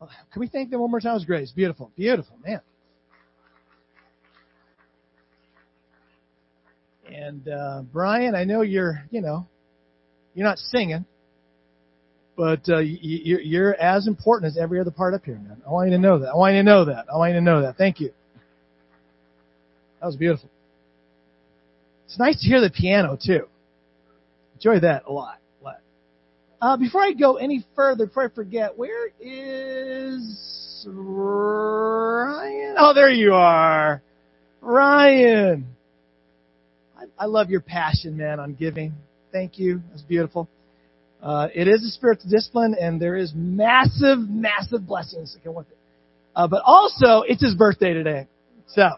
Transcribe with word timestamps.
Can 0.00 0.40
we 0.40 0.46
thank 0.48 0.70
them 0.70 0.80
one 0.80 0.90
more 0.90 1.00
time? 1.00 1.12
It 1.12 1.14
was 1.14 1.24
great. 1.24 1.42
It's 1.42 1.52
beautiful. 1.52 1.90
Beautiful, 1.96 2.36
man. 2.44 2.60
And 7.12 7.48
uh, 7.48 7.82
Brian, 7.92 8.34
I 8.34 8.44
know 8.44 8.62
you're, 8.62 9.02
you 9.10 9.20
know, 9.20 9.46
you're 10.34 10.46
not 10.46 10.58
singing, 10.58 11.04
but 12.36 12.60
uh, 12.68 12.78
you, 12.78 13.38
you're 13.42 13.74
as 13.74 14.06
important 14.06 14.50
as 14.50 14.56
every 14.56 14.80
other 14.80 14.92
part 14.92 15.12
up 15.12 15.24
here, 15.24 15.34
man. 15.34 15.60
I 15.66 15.70
want 15.70 15.90
you 15.90 15.96
to 15.96 16.00
know 16.00 16.20
that. 16.20 16.28
I 16.28 16.36
want 16.36 16.54
you 16.54 16.60
to 16.60 16.64
know 16.64 16.84
that. 16.86 17.06
I 17.12 17.16
want 17.16 17.34
you 17.34 17.40
to 17.40 17.44
know 17.44 17.62
that. 17.62 17.76
Thank 17.76 18.00
you. 18.00 18.12
That 20.00 20.06
was 20.06 20.16
beautiful. 20.16 20.48
It's 22.06 22.18
nice 22.18 22.40
to 22.40 22.46
hear 22.46 22.60
the 22.60 22.70
piano 22.70 23.18
too. 23.22 23.48
Enjoy 24.54 24.80
that 24.80 25.04
a 25.06 25.12
lot. 25.12 25.39
Uh, 26.60 26.76
before 26.76 27.00
I 27.00 27.12
go 27.12 27.36
any 27.36 27.64
further, 27.74 28.06
before 28.06 28.24
I 28.24 28.28
forget, 28.28 28.76
where 28.76 29.08
is 29.18 30.84
Ryan? 30.86 32.74
Oh, 32.78 32.92
there 32.94 33.08
you 33.08 33.32
are, 33.32 34.02
Ryan. 34.60 35.66
I, 36.98 37.04
I 37.18 37.24
love 37.26 37.48
your 37.48 37.62
passion, 37.62 38.18
man, 38.18 38.40
on 38.40 38.52
giving. 38.54 38.92
Thank 39.32 39.58
you. 39.58 39.80
That's 39.90 40.02
beautiful. 40.02 40.48
Uh, 41.22 41.48
it 41.54 41.66
is 41.66 41.82
a 41.82 41.88
spiritual 41.88 42.30
discipline, 42.30 42.76
and 42.78 43.00
there 43.00 43.16
is 43.16 43.32
massive, 43.34 44.18
massive 44.18 44.86
blessings 44.86 45.32
that 45.32 45.42
come 45.42 45.54
with 45.54 45.70
it. 45.70 45.78
Uh, 46.36 46.46
but 46.46 46.62
also, 46.64 47.22
it's 47.26 47.42
his 47.42 47.54
birthday 47.54 47.94
today. 47.94 48.26
So, 48.68 48.88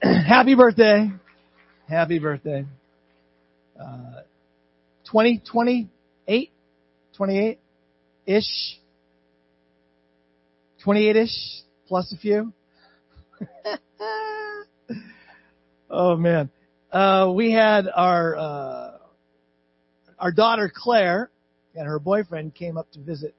happy 0.02 0.54
birthday. 0.54 1.10
Happy 1.88 2.20
birthday. 2.20 2.64
Uh, 3.80 4.22
20, 5.10 5.42
28, 5.50 6.52
28 7.16 7.58
ish. 8.26 8.80
28 10.84 11.16
ish, 11.16 11.62
plus 11.86 12.12
a 12.12 12.16
few. 12.16 12.52
oh 15.90 16.16
man. 16.16 16.50
Uh, 16.92 17.30
we 17.34 17.52
had 17.52 17.86
our, 17.94 18.36
uh, 18.36 18.98
our 20.18 20.32
daughter 20.32 20.70
Claire 20.74 21.30
and 21.74 21.86
her 21.86 21.98
boyfriend 21.98 22.54
came 22.54 22.76
up 22.76 22.90
to 22.92 23.00
visit 23.00 23.34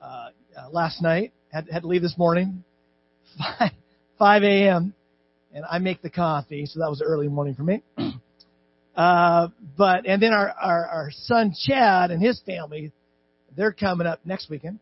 uh, 0.00 0.28
uh, 0.56 0.70
last 0.70 1.02
night. 1.02 1.32
Had, 1.52 1.68
had 1.70 1.82
to 1.82 1.88
leave 1.88 2.02
this 2.02 2.18
morning, 2.18 2.62
5, 3.58 3.70
5 4.18 4.42
a.m. 4.42 4.94
And 5.52 5.64
I 5.68 5.78
make 5.78 6.02
the 6.02 6.10
coffee, 6.10 6.66
so 6.66 6.80
that 6.80 6.90
was 6.90 7.00
early 7.00 7.28
morning 7.28 7.54
for 7.54 7.62
me. 7.62 7.82
Uh, 8.98 9.46
but 9.76 10.06
and 10.06 10.20
then 10.20 10.32
our, 10.32 10.50
our 10.50 10.86
our 10.86 11.10
son 11.12 11.54
Chad 11.56 12.10
and 12.10 12.20
his 12.20 12.40
family, 12.44 12.90
they're 13.56 13.72
coming 13.72 14.08
up 14.08 14.18
next 14.24 14.50
weekend, 14.50 14.80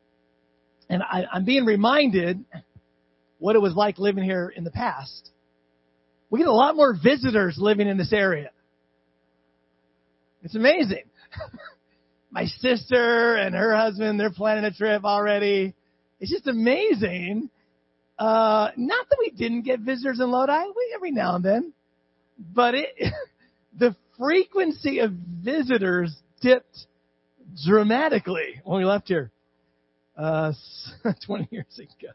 and 0.88 1.02
I, 1.02 1.26
I'm 1.30 1.44
being 1.44 1.66
reminded 1.66 2.42
what 3.38 3.56
it 3.56 3.58
was 3.58 3.74
like 3.74 3.98
living 3.98 4.24
here 4.24 4.50
in 4.56 4.64
the 4.64 4.70
past. 4.70 5.28
We 6.30 6.38
get 6.38 6.48
a 6.48 6.52
lot 6.52 6.76
more 6.76 6.94
visitors 6.94 7.58
living 7.58 7.88
in 7.88 7.98
this 7.98 8.10
area. 8.10 8.52
It's 10.42 10.54
amazing. 10.54 11.04
My 12.30 12.46
sister 12.46 13.36
and 13.36 13.54
her 13.54 13.76
husband, 13.76 14.18
they're 14.18 14.30
planning 14.30 14.64
a 14.64 14.72
trip 14.72 15.04
already. 15.04 15.74
It's 16.20 16.30
just 16.30 16.46
amazing. 16.46 17.50
Uh, 18.18 18.70
not 18.78 19.10
that 19.10 19.16
we 19.18 19.28
didn't 19.28 19.62
get 19.62 19.80
visitors 19.80 20.20
in 20.20 20.30
Lodi, 20.30 20.64
we, 20.74 20.92
every 20.94 21.10
now 21.10 21.34
and 21.34 21.44
then, 21.44 21.74
but 22.38 22.74
it, 22.74 22.88
the 23.78 23.94
frequency 24.18 25.00
of 25.00 25.12
visitors 25.12 26.14
dipped 26.40 26.86
dramatically 27.64 28.60
when 28.64 28.78
we 28.78 28.84
left 28.84 29.08
here, 29.08 29.30
uh, 30.16 30.52
20 31.26 31.48
years 31.50 31.78
ago. 31.78 32.12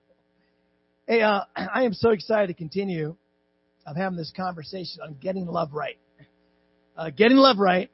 Hey, 1.08 1.22
uh, 1.22 1.42
I 1.56 1.84
am 1.84 1.94
so 1.94 2.12
excited 2.12 2.48
to 2.48 2.54
continue 2.54 3.16
of 3.86 3.96
having 3.96 4.18
this 4.18 4.32
conversation 4.36 5.02
on 5.04 5.16
getting 5.20 5.46
love 5.46 5.74
right. 5.74 5.98
Uh, 6.96 7.10
getting 7.10 7.38
love 7.38 7.58
right 7.58 7.90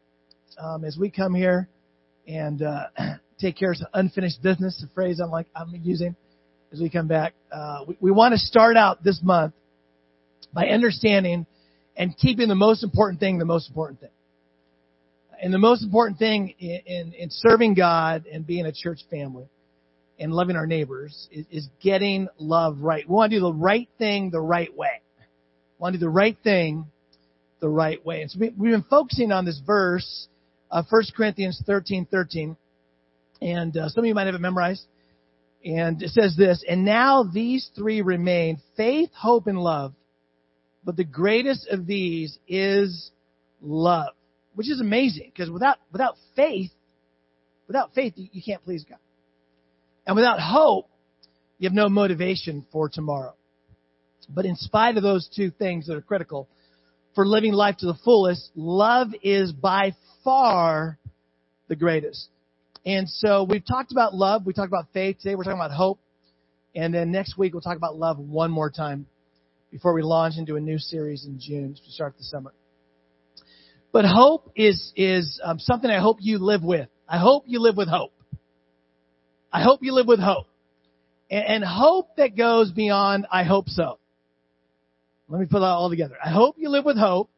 um, 0.58 0.84
as 0.84 0.98
we 0.98 1.10
come 1.10 1.34
here 1.34 1.70
and 2.28 2.62
uh, 2.62 2.88
take 3.40 3.58
care 3.58 3.72
of 3.72 3.78
some 3.78 3.88
unfinished 3.94 4.42
business, 4.42 4.84
a 4.84 4.94
phrase 4.94 5.20
I'm 5.20 5.30
like 5.30 5.48
I'm 5.56 5.74
using 5.82 6.16
as 6.74 6.82
we 6.82 6.90
come 6.90 7.08
back. 7.08 7.34
Uh, 7.52 7.86
we, 7.88 7.98
we 8.02 8.12
want 8.12 8.34
to 8.34 8.40
start 8.40 8.76
out 8.76 9.04
this 9.04 9.22
month 9.24 9.54
by 10.54 10.68
understanding 10.68 11.46
and 11.98 12.16
keeping 12.18 12.48
the 12.48 12.56
most 12.56 12.84
important 12.84 13.20
thing 13.20 13.40
the 13.40 13.46
most 13.46 13.68
important 13.68 14.00
thing. 14.00 14.10
And 15.42 15.54
the 15.54 15.60
most 15.60 15.84
important 15.84 16.18
thing 16.18 16.56
in, 16.60 16.82
in, 16.86 17.14
in 17.14 17.30
serving 17.30 17.76
God 17.76 18.26
and 18.32 18.46
being 18.46 18.66
a 18.66 18.72
church 18.72 19.00
family 19.10 19.48
and 20.20 20.34
loving 20.34 20.56
our 20.56 20.66
neighbors 20.66 21.28
is, 21.32 21.46
is 21.52 21.68
getting 21.82 22.28
love 22.40 22.80
right. 22.80 23.08
We 23.08 23.14
want 23.14 23.32
to 23.32 23.38
do 23.38 23.42
the 23.42 23.54
right 23.54 23.88
thing 23.98 24.32
the 24.32 24.42
right 24.42 24.76
way. 24.76 25.02
We 25.20 25.84
want 25.84 25.94
to 25.94 26.00
do 26.00 26.06
the 26.06 26.10
right 26.10 26.38
thing 26.44 26.86
the 27.60 27.70
right 27.70 28.04
way. 28.06 28.22
And 28.22 28.32
so 28.32 28.40
we, 28.40 28.50
we've 28.58 28.72
been 28.72 28.86
focusing 28.90 29.32
on 29.32 29.46
this 29.46 29.62
verse 29.66 30.28
uh, 30.72 30.84
1 30.90 31.04
Corinthians 31.16 31.62
13, 31.66 32.08
13. 32.10 32.58
And 33.42 33.78
uh, 33.78 33.90
some 33.90 34.04
of 34.04 34.08
you 34.08 34.16
might 34.16 34.26
have 34.26 34.36
it 34.36 34.42
memorized. 34.42 34.86
And 35.64 36.02
it 36.02 36.10
says 36.10 36.36
this, 36.38 36.64
and 36.68 36.86
now 36.86 37.24
these 37.24 37.70
three 37.76 38.02
remain, 38.02 38.60
faith, 38.76 39.10
hope, 39.14 39.48
and 39.48 39.60
love. 39.60 39.94
But 40.88 40.96
the 40.96 41.04
greatest 41.04 41.68
of 41.68 41.86
these 41.86 42.40
is 42.48 43.12
love, 43.62 44.14
which 44.56 44.70
is 44.70 44.80
amazing 44.80 45.34
because 45.36 45.52
without, 45.52 45.80
without 45.92 46.16
faith, 46.34 46.72
without 47.68 47.94
faith, 47.94 48.14
you, 48.16 48.30
you 48.32 48.42
can't 48.42 48.64
please 48.64 48.86
God. 48.88 49.00
And 50.06 50.16
without 50.16 50.40
hope, 50.40 50.90
you 51.60 51.68
have 51.68 51.76
no 51.76 51.90
motivation 51.90 52.66
for 52.72 52.88
tomorrow. 52.88 53.34
But 54.30 54.46
in 54.46 54.56
spite 54.56 54.96
of 54.96 55.04
those 55.04 55.30
two 55.36 55.52
things 55.52 55.88
that 55.88 55.98
are 55.98 56.02
critical 56.02 56.48
for 57.16 57.28
living 57.28 57.52
life 57.52 57.76
to 57.80 57.86
the 57.86 57.98
fullest, 58.06 58.50
love 58.56 59.10
is 59.22 59.52
by 59.52 59.94
far 60.24 61.00
the 61.68 61.76
greatest. 61.76 62.30
And 62.86 63.10
so 63.10 63.44
we've 63.44 63.66
talked 63.66 63.92
about 63.92 64.16
love. 64.16 64.46
We 64.46 64.54
talked 64.54 64.70
about 64.70 64.88
faith. 64.94 65.18
Today 65.20 65.36
we're 65.36 65.44
talking 65.44 65.60
about 65.60 65.72
hope. 65.72 66.00
And 66.74 66.94
then 66.94 67.12
next 67.12 67.38
week 67.38 67.52
we'll 67.52 67.62
talk 67.62 67.76
about 67.76 67.98
love 67.98 68.20
one 68.20 68.52
more 68.52 68.72
time 68.72 69.06
before 69.72 69.94
we 69.94 70.02
launch 70.02 70.36
into 70.38 70.56
a 70.56 70.60
new 70.60 70.78
series 70.78 71.26
in 71.26 71.40
June 71.40 71.76
to 71.76 71.92
start 71.92 72.18
the 72.18 72.24
summer. 72.24 72.54
But 73.92 74.06
hope 74.06 74.52
is, 74.56 74.92
is 74.96 75.40
um, 75.44 75.60
something 75.60 75.90
I 75.90 76.00
hope 76.00 76.18
you 76.20 76.40
live 76.40 76.64
with. 76.64 76.90
I 77.08 77.18
hope 77.18 77.46
you 77.48 77.60
live 77.60 77.78
with 77.78 77.88
hope. 77.88 78.14
I 79.52 79.64
hope 79.64 79.82
you 79.82 79.94
live 79.94 80.08
with 80.08 80.20
hope. 80.20 80.48
And, 81.30 81.46
and 81.46 81.64
hope 81.64 82.16
that 82.18 82.38
goes 82.38 82.72
beyond 82.72 83.28
I 83.32 83.44
hope 83.44 83.70
so. 83.70 84.00
Let 85.30 85.40
me 85.42 85.46
put 85.46 85.60
that 85.60 85.66
all 85.66 85.90
together. 85.90 86.16
I 86.24 86.30
hope 86.30 86.56
you 86.58 86.70
live 86.70 86.86
with 86.86 86.98
hope 86.98 87.30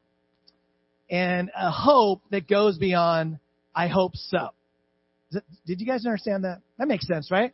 and 1.09 1.49
a 1.55 1.71
hope 1.71 2.21
that 2.29 2.47
goes 2.47 2.77
beyond, 2.77 3.39
I 3.73 3.87
hope 3.87 4.15
so. 4.15 4.49
Did 5.65 5.79
you 5.79 5.85
guys 5.85 6.05
understand 6.05 6.43
that? 6.43 6.61
That 6.77 6.87
makes 6.87 7.07
sense, 7.07 7.31
right? 7.31 7.53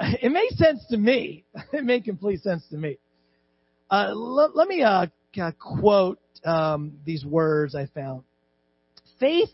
It 0.00 0.30
makes 0.30 0.56
sense 0.56 0.84
to 0.90 0.96
me. 0.96 1.44
It 1.72 1.84
made 1.84 2.04
complete 2.04 2.42
sense 2.42 2.64
to 2.70 2.76
me. 2.76 2.98
Uh, 3.90 4.12
let, 4.14 4.54
let, 4.54 4.68
me 4.68 4.82
uh, 4.82 5.06
quote 5.58 6.18
um, 6.44 6.98
these 7.06 7.24
words 7.24 7.74
I 7.74 7.86
found. 7.86 8.22
Faith, 9.18 9.50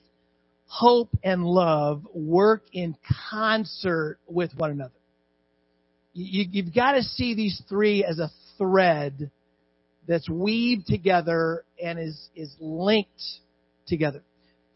hope, 0.67 1.11
and 1.23 1.45
love 1.45 2.03
work 2.13 2.65
in 2.73 2.97
concert 3.31 4.19
with 4.27 4.53
one 4.57 4.73
another. 4.73 4.95
You, 6.15 6.47
you've 6.51 6.75
got 6.75 6.93
to 6.93 7.03
see 7.03 7.35
these 7.35 7.63
three 7.69 8.05
as 8.05 8.19
a 8.19 8.31
thread 8.59 9.31
that's 10.07 10.29
weaved 10.29 10.87
together 10.87 11.65
and 11.83 11.99
is, 11.99 12.29
is 12.35 12.55
linked 12.59 13.23
together. 13.87 14.23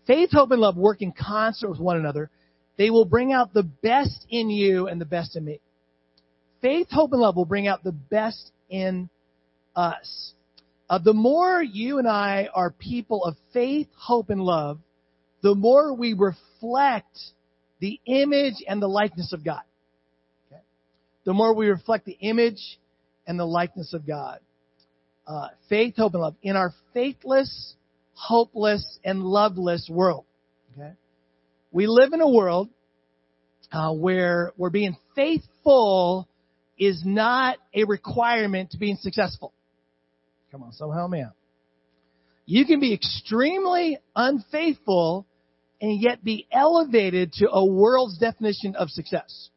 Faith, 0.06 0.30
hope, 0.32 0.52
and 0.52 0.60
love 0.60 0.76
work 0.76 1.02
in 1.02 1.12
concert 1.12 1.68
with 1.68 1.80
one 1.80 1.96
another. 1.96 2.30
They 2.76 2.90
will 2.90 3.04
bring 3.04 3.32
out 3.32 3.52
the 3.52 3.64
best 3.64 4.24
in 4.30 4.50
you 4.50 4.86
and 4.86 5.00
the 5.00 5.04
best 5.04 5.36
in 5.36 5.44
me. 5.44 5.60
Faith, 6.62 6.86
hope, 6.90 7.12
and 7.12 7.20
love 7.20 7.36
will 7.36 7.44
bring 7.44 7.66
out 7.66 7.82
the 7.82 7.92
best 7.92 8.52
in 8.70 9.10
us. 9.78 10.32
Uh, 10.90 10.98
the 10.98 11.12
more 11.12 11.62
you 11.62 11.98
and 11.98 12.08
I 12.08 12.48
are 12.52 12.70
people 12.70 13.24
of 13.24 13.36
faith, 13.52 13.88
hope, 13.96 14.30
and 14.30 14.40
love, 14.40 14.78
the 15.42 15.54
more 15.54 15.94
we 15.94 16.14
reflect 16.14 17.18
the 17.80 18.00
image 18.06 18.56
and 18.66 18.82
the 18.82 18.88
likeness 18.88 19.32
of 19.32 19.44
God. 19.44 19.62
Okay? 20.50 20.62
The 21.24 21.32
more 21.32 21.54
we 21.54 21.68
reflect 21.68 22.06
the 22.06 22.18
image 22.20 22.78
and 23.26 23.38
the 23.38 23.46
likeness 23.46 23.92
of 23.92 24.06
God 24.06 24.40
uh, 25.28 25.48
faith, 25.68 25.94
hope, 25.96 26.14
and 26.14 26.22
love 26.22 26.34
in 26.42 26.56
our 26.56 26.72
faithless, 26.94 27.74
hopeless, 28.14 28.98
and 29.04 29.22
loveless 29.22 29.86
world. 29.90 30.24
Okay, 30.72 30.92
we 31.70 31.86
live 31.86 32.14
in 32.14 32.20
a 32.20 32.28
world 32.28 32.70
uh, 33.70 33.92
where 33.92 34.52
where 34.56 34.70
being 34.70 34.96
faithful 35.14 36.26
is 36.78 37.02
not 37.04 37.58
a 37.74 37.84
requirement 37.84 38.70
to 38.70 38.78
being 38.78 38.96
successful. 38.96 39.52
Come 40.50 40.62
on, 40.62 40.72
so 40.72 40.90
help 40.90 41.10
me 41.10 41.20
out. 41.20 41.32
You 42.46 42.64
can 42.64 42.80
be 42.80 42.94
extremely 42.94 43.98
unfaithful 44.16 45.26
and 45.80 46.00
yet 46.00 46.24
be 46.24 46.46
elevated 46.50 47.32
to 47.34 47.50
a 47.50 47.64
world's 47.64 48.18
definition 48.18 48.74
of 48.74 48.88
success. 48.90 49.50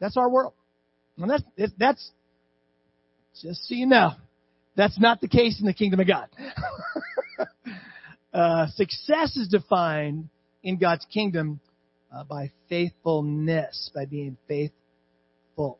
That's 0.00 0.16
our 0.16 0.30
world. 0.30 0.54
And 1.18 1.28
that's, 1.28 1.72
that's, 1.78 2.10
just 3.42 3.68
so 3.68 3.74
you 3.74 3.86
know, 3.86 4.12
that's 4.76 4.98
not 5.00 5.20
the 5.20 5.28
case 5.28 5.60
in 5.60 5.66
the 5.66 5.74
kingdom 5.74 6.00
of 6.00 6.06
God. 6.06 6.28
uh, 8.32 8.68
success 8.68 9.36
is 9.36 9.48
defined 9.48 10.28
in 10.62 10.78
God's 10.78 11.06
kingdom 11.12 11.60
uh, 12.14 12.24
by 12.24 12.50
faithfulness, 12.68 13.90
by 13.94 14.06
being 14.06 14.36
faithful. 14.48 15.78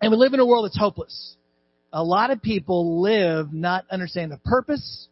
And 0.00 0.10
we 0.12 0.18
live 0.18 0.34
in 0.34 0.40
a 0.40 0.46
world 0.46 0.66
that's 0.66 0.78
hopeless. 0.78 1.36
A 1.96 2.02
lot 2.02 2.32
of 2.32 2.42
people 2.42 3.00
live 3.02 3.52
not 3.52 3.84
understanding 3.88 4.36
a 4.36 4.48
purpose 4.48 5.06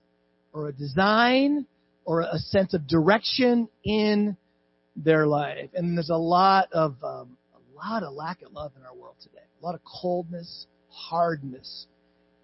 or 0.53 0.69
a 0.69 0.73
design 0.73 1.65
or 2.05 2.23
a 2.23 2.39
sense 2.39 2.75
of 2.75 2.89
direction 2.89 3.69
in 3.85 4.37
their 4.97 5.29
life. 5.29 5.71
And 5.75 5.97
there's 5.97 6.11
a 6.11 6.17
lot 6.17 6.73
of 6.73 6.97
um, 7.05 7.39
a 7.55 7.77
lot 7.77 8.03
of 8.03 8.13
lack 8.15 8.43
of 8.43 8.53
love 8.53 8.73
in 8.77 8.85
our 8.85 8.97
world 8.97 9.15
today. 9.23 9.45
A 9.63 9.65
lot 9.65 9.77
of 9.77 9.81
coldness, 9.85 10.67
hardness 10.89 11.87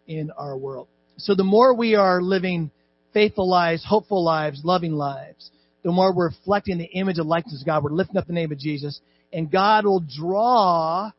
in 0.07 0.31
our 0.31 0.57
world. 0.57 0.87
So 1.17 1.35
the 1.35 1.43
more 1.43 1.75
we 1.75 1.97
are 1.97 2.23
living 2.23 2.71
faithful 3.13 3.51
lives, 3.51 3.85
hopeful 3.85 4.23
lives, 4.23 4.61
loving 4.63 4.93
lives, 4.93 5.51
the 5.83 5.91
more 5.91 6.15
we're 6.15 6.27
reflecting 6.29 6.79
the 6.79 6.85
image 6.85 7.19
of 7.19 7.27
likeness 7.27 7.61
of 7.61 7.67
God. 7.67 7.83
We're 7.83 7.91
lifting 7.91 8.17
up 8.17 8.29
the 8.29 8.35
name 8.35 8.53
of 8.53 8.59
Jesus, 8.59 9.01
and 9.33 9.51
God 9.51 9.85
will 9.85 10.05
draw 10.17 11.11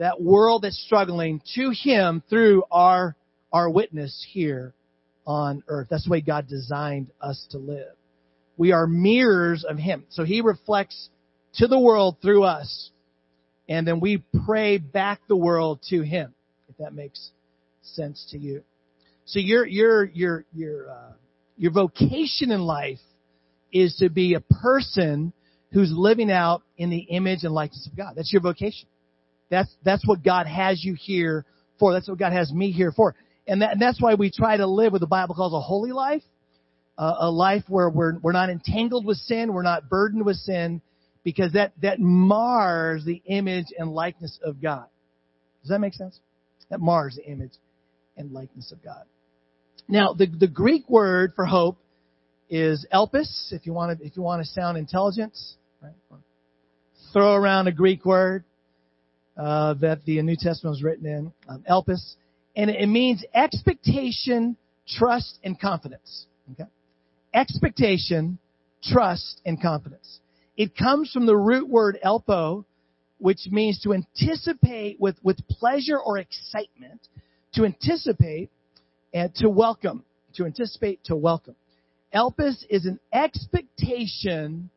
that 0.00 0.20
world 0.20 0.62
that's 0.62 0.82
struggling 0.82 1.42
to 1.54 1.70
Him 1.70 2.22
through 2.28 2.64
our 2.70 3.14
our 3.52 3.68
witness 3.68 4.26
here 4.32 4.74
on 5.26 5.62
earth. 5.68 5.88
That's 5.90 6.04
the 6.04 6.10
way 6.10 6.22
God 6.22 6.48
designed 6.48 7.10
us 7.20 7.46
to 7.50 7.58
live. 7.58 7.92
We 8.56 8.72
are 8.72 8.86
mirrors 8.86 9.64
of 9.64 9.76
Him. 9.76 10.04
So 10.08 10.24
He 10.24 10.40
reflects 10.40 11.10
to 11.54 11.66
the 11.66 11.78
world 11.78 12.16
through 12.22 12.44
us. 12.44 12.90
And 13.68 13.86
then 13.86 14.00
we 14.00 14.24
pray 14.46 14.78
back 14.78 15.20
the 15.28 15.36
world 15.36 15.80
to 15.90 16.00
Him, 16.00 16.34
if 16.68 16.78
that 16.78 16.94
makes 16.94 17.30
sense 17.82 18.26
to 18.30 18.38
you. 18.38 18.62
So 19.26 19.38
your, 19.38 19.66
your, 19.66 20.04
your, 20.04 20.44
your, 20.54 20.90
uh, 20.90 21.12
your 21.56 21.72
vocation 21.72 22.50
in 22.50 22.62
life 22.62 22.98
is 23.72 23.96
to 23.96 24.08
be 24.08 24.34
a 24.34 24.40
person 24.40 25.32
who's 25.72 25.92
living 25.94 26.30
out 26.30 26.62
in 26.78 26.90
the 26.90 26.98
image 27.00 27.44
and 27.44 27.52
likeness 27.52 27.86
of 27.86 27.96
God. 27.96 28.14
That's 28.16 28.32
your 28.32 28.42
vocation. 28.42 28.88
That's, 29.50 29.70
that's 29.84 30.06
what 30.06 30.22
God 30.22 30.46
has 30.46 30.82
you 30.82 30.94
here 30.94 31.44
for. 31.78 31.92
That's 31.92 32.08
what 32.08 32.18
God 32.18 32.32
has 32.32 32.52
me 32.52 32.70
here 32.70 32.92
for. 32.92 33.14
And, 33.46 33.62
that, 33.62 33.72
and 33.72 33.82
that's 33.82 34.00
why 34.00 34.14
we 34.14 34.30
try 34.30 34.56
to 34.56 34.66
live 34.66 34.92
what 34.92 35.00
the 35.00 35.06
Bible 35.06 35.34
calls 35.34 35.52
a 35.52 35.60
holy 35.60 35.92
life, 35.92 36.22
uh, 36.96 37.14
a 37.20 37.30
life 37.30 37.64
where 37.68 37.90
we're, 37.90 38.18
we're 38.20 38.32
not 38.32 38.48
entangled 38.48 39.04
with 39.04 39.16
sin, 39.18 39.52
we're 39.52 39.62
not 39.62 39.88
burdened 39.88 40.24
with 40.24 40.36
sin, 40.36 40.80
because 41.24 41.52
that, 41.52 41.72
that 41.82 41.98
mars 41.98 43.04
the 43.04 43.20
image 43.26 43.66
and 43.76 43.92
likeness 43.92 44.38
of 44.44 44.62
God. 44.62 44.86
Does 45.62 45.70
that 45.70 45.80
make 45.80 45.94
sense? 45.94 46.18
That 46.70 46.80
mars 46.80 47.16
the 47.16 47.30
image 47.30 47.52
and 48.16 48.32
likeness 48.32 48.70
of 48.72 48.82
God. 48.82 49.04
Now, 49.88 50.14
the, 50.14 50.26
the 50.26 50.46
Greek 50.46 50.88
word 50.88 51.32
for 51.34 51.44
hope 51.44 51.78
is 52.48 52.86
elpis, 52.92 53.52
if 53.52 53.66
you 53.66 53.72
want 53.72 53.98
to, 53.98 54.06
if 54.06 54.16
you 54.16 54.22
want 54.22 54.42
to 54.42 54.48
sound 54.48 54.78
intelligent. 54.78 55.36
Right? 55.82 55.92
Throw 57.12 57.34
around 57.34 57.66
a 57.66 57.72
Greek 57.72 58.04
word 58.04 58.44
uh, 59.40 59.74
that 59.74 60.04
the 60.04 60.20
New 60.20 60.36
Testament 60.36 60.74
was 60.74 60.82
written 60.82 61.06
in, 61.06 61.32
um, 61.48 61.64
elpis 61.68 62.16
and 62.56 62.68
it 62.68 62.88
means 62.88 63.24
expectation, 63.32 64.56
trust, 64.86 65.38
and 65.42 65.58
confidence. 65.58 66.26
Okay? 66.52 66.68
Expectation, 67.32 68.38
trust, 68.82 69.40
and 69.46 69.60
confidence. 69.60 70.20
It 70.58 70.76
comes 70.76 71.10
from 71.10 71.24
the 71.24 71.36
root 71.36 71.68
word 71.70 71.98
elpo, 72.04 72.66
which 73.18 73.46
means 73.50 73.80
to 73.82 73.94
anticipate 73.94 75.00
with, 75.00 75.16
with 75.22 75.38
pleasure 75.48 75.98
or 75.98 76.18
excitement, 76.18 77.00
to 77.54 77.64
anticipate 77.64 78.50
and 79.14 79.34
to 79.36 79.48
welcome, 79.48 80.04
to 80.34 80.44
anticipate, 80.44 81.02
to 81.04 81.16
welcome. 81.16 81.56
Elpis 82.14 82.62
is 82.68 82.84
an 82.84 83.00
expectation 83.10 84.68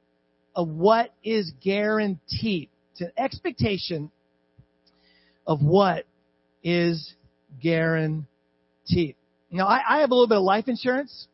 of 0.56 0.70
what 0.70 1.14
is 1.22 1.52
guaranteed. 1.62 2.70
It's 2.92 3.02
an 3.02 3.12
expectation 3.18 4.12
of 5.46 5.62
what 5.62 6.06
is 6.64 7.14
guaranteed. 7.62 8.26
Now, 9.52 9.68
I, 9.68 9.82
I 9.88 10.00
have 10.00 10.12
a 10.12 10.14
little 10.14 10.28
bit 10.28 10.38
of 10.38 10.44
life 10.44 10.68
insurance, 10.68 11.28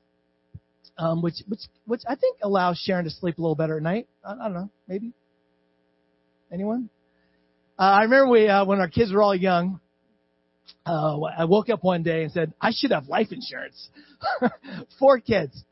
um, 0.97 1.21
which 1.21 1.35
which 1.47 1.61
which 1.85 2.01
I 2.07 2.15
think 2.15 2.37
allows 2.43 2.77
Sharon 2.77 3.05
to 3.05 3.11
sleep 3.11 3.37
a 3.37 3.41
little 3.41 3.55
better 3.55 3.77
at 3.77 3.83
night. 3.83 4.07
I, 4.23 4.33
I 4.33 4.43
don't 4.45 4.53
know, 4.53 4.69
maybe. 4.87 5.13
Anyone? 6.51 6.89
Uh, 7.77 7.83
I 7.83 8.03
remember 8.03 8.29
we 8.29 8.47
uh, 8.47 8.65
when 8.65 8.79
our 8.79 8.89
kids 8.89 9.13
were 9.13 9.21
all 9.21 9.35
young. 9.35 9.79
Uh, 10.85 11.19
I 11.37 11.45
woke 11.45 11.69
up 11.69 11.83
one 11.83 12.03
day 12.03 12.23
and 12.23 12.31
said, 12.31 12.53
I 12.61 12.71
should 12.75 12.91
have 12.91 13.07
life 13.07 13.27
insurance. 13.31 13.89
Four 14.99 15.19
kids. 15.19 15.63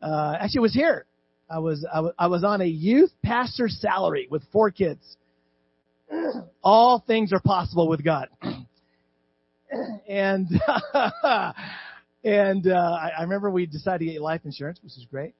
Uh, 0.00 0.34
actually, 0.38 0.58
it 0.58 0.62
was 0.62 0.74
here. 0.74 1.04
I 1.50 1.58
was, 1.58 1.86
I 1.92 2.00
was 2.00 2.12
I 2.18 2.26
was 2.26 2.44
on 2.44 2.60
a 2.60 2.66
youth 2.66 3.10
pastor 3.24 3.68
salary 3.68 4.28
with 4.30 4.42
four 4.52 4.70
kids. 4.70 5.16
All 6.62 7.02
things 7.06 7.32
are 7.32 7.40
possible 7.40 7.88
with 7.88 8.04
God. 8.04 8.28
and 10.08 10.48
and 12.24 12.66
uh, 12.66 12.74
I, 12.74 13.10
I 13.18 13.22
remember 13.22 13.50
we 13.50 13.66
decided 13.66 14.06
to 14.06 14.12
get 14.12 14.22
life 14.22 14.42
insurance, 14.44 14.80
which 14.82 14.92
is 14.92 15.06
great. 15.10 15.34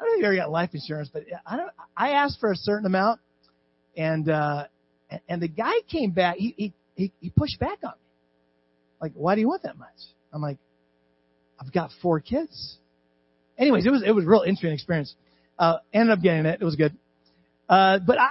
I 0.00 0.04
don't 0.04 0.10
know 0.10 0.14
if 0.14 0.20
you 0.20 0.26
ever 0.26 0.36
got 0.36 0.50
life 0.50 0.70
insurance, 0.74 1.10
but 1.12 1.24
I 1.46 1.56
don't. 1.56 1.70
I 1.96 2.10
asked 2.10 2.38
for 2.40 2.52
a 2.52 2.56
certain 2.56 2.86
amount, 2.86 3.20
and 3.96 4.28
uh, 4.28 4.66
and 5.28 5.42
the 5.42 5.48
guy 5.48 5.74
came 5.90 6.12
back. 6.12 6.36
He 6.36 6.72
he 6.94 7.12
he 7.20 7.30
pushed 7.30 7.58
back 7.58 7.78
on 7.82 7.92
me, 7.92 8.06
like, 9.00 9.12
"Why 9.14 9.34
do 9.34 9.40
you 9.40 9.48
want 9.48 9.62
that 9.64 9.76
much?" 9.76 9.88
I'm 10.32 10.40
like, 10.40 10.58
"I've 11.60 11.72
got 11.72 11.90
four 12.00 12.20
kids." 12.20 12.78
Anyways, 13.58 13.86
it 13.86 13.90
was 13.90 14.02
it 14.06 14.12
was 14.12 14.24
a 14.24 14.28
real 14.28 14.42
interesting 14.42 14.72
experience. 14.72 15.14
Uh, 15.58 15.78
ended 15.92 16.16
up 16.16 16.22
getting 16.22 16.46
it. 16.46 16.60
It 16.60 16.64
was 16.64 16.76
good. 16.76 16.96
Uh, 17.68 17.98
but 17.98 18.18
I, 18.18 18.24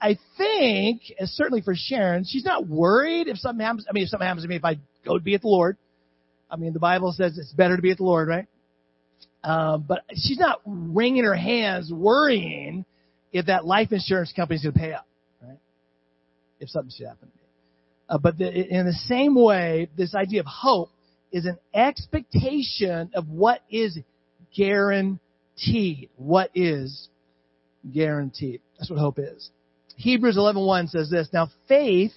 I, 0.00 0.08
I 0.10 0.18
think, 0.36 1.00
certainly 1.24 1.62
for 1.62 1.74
Sharon, 1.74 2.24
she's 2.24 2.44
not 2.44 2.66
worried 2.66 3.26
if 3.26 3.38
something 3.38 3.64
happens. 3.64 3.86
I 3.88 3.92
mean, 3.92 4.04
if 4.04 4.10
something 4.10 4.26
happens 4.26 4.44
to 4.44 4.48
me, 4.48 4.56
if 4.56 4.64
I 4.64 4.78
go 5.04 5.16
to 5.16 5.24
be 5.24 5.34
at 5.34 5.40
the 5.40 5.48
Lord, 5.48 5.78
I 6.50 6.56
mean, 6.56 6.74
the 6.74 6.80
Bible 6.80 7.12
says 7.12 7.38
it's 7.38 7.52
better 7.52 7.76
to 7.76 7.82
be 7.82 7.90
at 7.90 7.96
the 7.96 8.04
Lord, 8.04 8.28
right? 8.28 8.46
Uh, 9.42 9.78
but 9.78 10.02
she's 10.14 10.38
not 10.38 10.60
wringing 10.66 11.24
her 11.24 11.34
hands, 11.34 11.90
worrying 11.90 12.84
if 13.32 13.46
that 13.46 13.64
life 13.64 13.92
insurance 13.92 14.32
company's 14.36 14.62
going 14.62 14.74
to 14.74 14.78
pay 14.78 14.92
up, 14.92 15.06
right? 15.42 15.58
If 16.60 16.68
something 16.68 16.92
should 16.94 17.06
happen 17.06 17.28
to 17.28 17.34
me. 17.34 17.42
Uh, 18.10 18.18
but 18.18 18.36
the, 18.36 18.52
in 18.52 18.84
the 18.84 18.92
same 18.92 19.34
way, 19.34 19.88
this 19.96 20.14
idea 20.14 20.40
of 20.40 20.46
hope 20.46 20.90
is 21.32 21.46
an 21.46 21.58
expectation 21.72 23.10
of 23.14 23.26
what 23.28 23.62
is 23.70 23.98
guaranteed. 24.54 26.10
What 26.16 26.50
is 26.54 27.08
guaranteed. 27.90 28.60
That's 28.78 28.90
what 28.90 28.98
hope 28.98 29.18
is. 29.18 29.50
Hebrews 29.96 30.36
11:1 30.36 30.88
says 30.88 31.10
this, 31.10 31.28
now 31.32 31.48
faith 31.68 32.14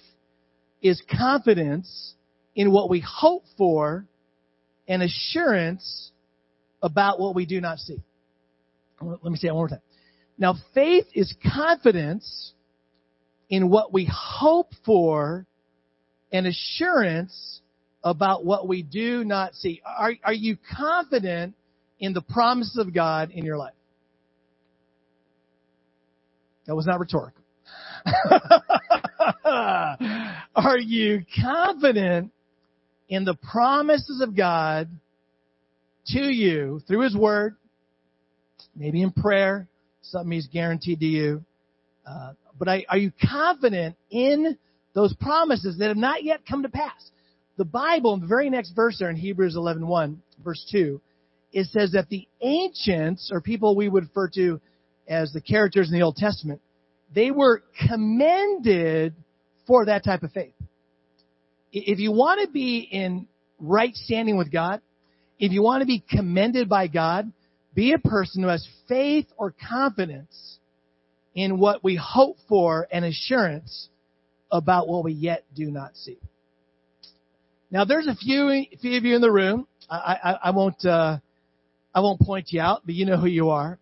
is 0.82 1.02
confidence 1.10 2.14
in 2.54 2.72
what 2.72 2.88
we 2.88 3.00
hope 3.00 3.44
for 3.56 4.06
and 4.88 5.02
assurance 5.02 6.12
about 6.82 7.18
what 7.18 7.34
we 7.34 7.46
do 7.46 7.60
not 7.60 7.78
see. 7.78 8.02
Let 9.00 9.24
me 9.24 9.36
say 9.36 9.48
it 9.48 9.54
one 9.54 9.60
more 9.60 9.68
time. 9.68 9.80
Now 10.38 10.54
faith 10.74 11.06
is 11.14 11.34
confidence 11.52 12.52
in 13.48 13.68
what 13.68 13.92
we 13.92 14.10
hope 14.12 14.70
for 14.84 15.46
and 16.32 16.46
assurance 16.46 17.60
about 18.02 18.44
what 18.44 18.68
we 18.68 18.82
do 18.82 19.24
not 19.24 19.54
see. 19.54 19.82
Are, 19.84 20.12
are 20.24 20.32
you 20.32 20.56
confident 20.76 21.54
in 21.98 22.12
the 22.12 22.22
promises 22.22 22.76
of 22.78 22.94
God 22.94 23.30
in 23.30 23.44
your 23.44 23.56
life? 23.56 23.74
That 26.66 26.74
was 26.74 26.86
not 26.86 27.00
rhetorical. 27.00 27.42
Are 30.54 30.78
you 30.78 31.24
confident 31.42 32.32
in 33.08 33.24
the 33.24 33.34
promises 33.34 34.20
of 34.20 34.36
God 34.36 34.88
to 36.08 36.20
you 36.20 36.80
through 36.86 37.02
His 37.02 37.16
Word? 37.16 37.56
Maybe 38.74 39.02
in 39.02 39.12
prayer, 39.12 39.68
something 40.02 40.32
He's 40.32 40.48
guaranteed 40.48 41.00
to 41.00 41.06
you. 41.06 41.44
Uh, 42.06 42.32
but 42.58 42.68
are 42.88 42.98
you 42.98 43.12
confident 43.28 43.96
in 44.10 44.56
those 44.94 45.14
promises 45.14 45.78
that 45.78 45.88
have 45.88 45.96
not 45.96 46.24
yet 46.24 46.40
come 46.48 46.62
to 46.62 46.68
pass? 46.68 47.10
The 47.56 47.64
Bible, 47.64 48.14
in 48.14 48.20
the 48.20 48.26
very 48.26 48.50
next 48.50 48.72
verse 48.72 48.98
there 48.98 49.10
in 49.10 49.16
Hebrews 49.16 49.56
11.1, 49.56 50.16
verse 50.42 50.64
2, 50.70 51.00
it 51.52 51.66
says 51.68 51.92
that 51.92 52.08
the 52.08 52.28
ancients, 52.40 53.30
or 53.32 53.40
people 53.40 53.76
we 53.76 53.88
would 53.88 54.04
refer 54.04 54.28
to 54.34 54.60
as 55.08 55.32
the 55.32 55.40
characters 55.40 55.88
in 55.88 55.94
the 55.94 56.02
Old 56.02 56.16
Testament, 56.16 56.60
they 57.14 57.30
were 57.30 57.62
commended 57.88 59.14
for 59.66 59.86
that 59.86 60.04
type 60.04 60.22
of 60.22 60.32
faith. 60.32 60.54
If 61.72 61.98
you 61.98 62.12
want 62.12 62.40
to 62.46 62.52
be 62.52 62.78
in 62.78 63.26
right 63.58 63.94
standing 63.94 64.36
with 64.36 64.50
God, 64.52 64.80
if 65.38 65.52
you 65.52 65.62
want 65.62 65.82
to 65.82 65.86
be 65.86 66.02
commended 66.08 66.68
by 66.68 66.86
God, 66.88 67.32
Be 67.76 67.92
a 67.92 67.98
person 67.98 68.42
who 68.42 68.48
has 68.48 68.66
faith 68.88 69.26
or 69.36 69.54
confidence 69.68 70.58
in 71.34 71.58
what 71.58 71.84
we 71.84 71.94
hope 71.94 72.38
for 72.48 72.88
and 72.90 73.04
assurance 73.04 73.90
about 74.50 74.88
what 74.88 75.04
we 75.04 75.12
yet 75.12 75.44
do 75.54 75.70
not 75.70 75.94
see. 75.94 76.16
Now, 77.70 77.84
there's 77.84 78.06
a 78.06 78.14
few, 78.14 78.64
few 78.80 78.96
of 78.96 79.04
you 79.04 79.14
in 79.14 79.20
the 79.20 79.30
room. 79.30 79.68
I, 79.90 80.16
I, 80.24 80.32
I 80.44 80.50
won't, 80.52 80.82
uh, 80.86 81.18
I 81.94 82.00
won't 82.00 82.18
point 82.20 82.46
you 82.50 82.62
out, 82.62 82.80
but 82.86 82.94
you 82.94 83.04
know 83.04 83.18
who 83.18 83.26
you 83.26 83.50
are. 83.50 83.78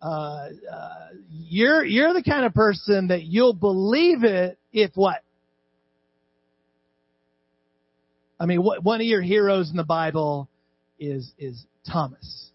Uh, 0.00 0.48
uh, 0.72 1.08
you're, 1.30 1.84
you're 1.84 2.14
the 2.14 2.22
kind 2.22 2.44
of 2.44 2.54
person 2.54 3.08
that 3.08 3.22
you'll 3.22 3.54
believe 3.54 4.24
it 4.24 4.58
if 4.72 4.92
what? 4.94 5.22
I 8.38 8.46
mean, 8.46 8.62
one 8.62 9.00
of 9.00 9.06
your 9.06 9.20
heroes 9.20 9.70
in 9.70 9.76
the 9.76 9.84
Bible 9.84 10.48
is, 10.98 11.30
is 11.38 11.62
Thomas. 11.86 12.50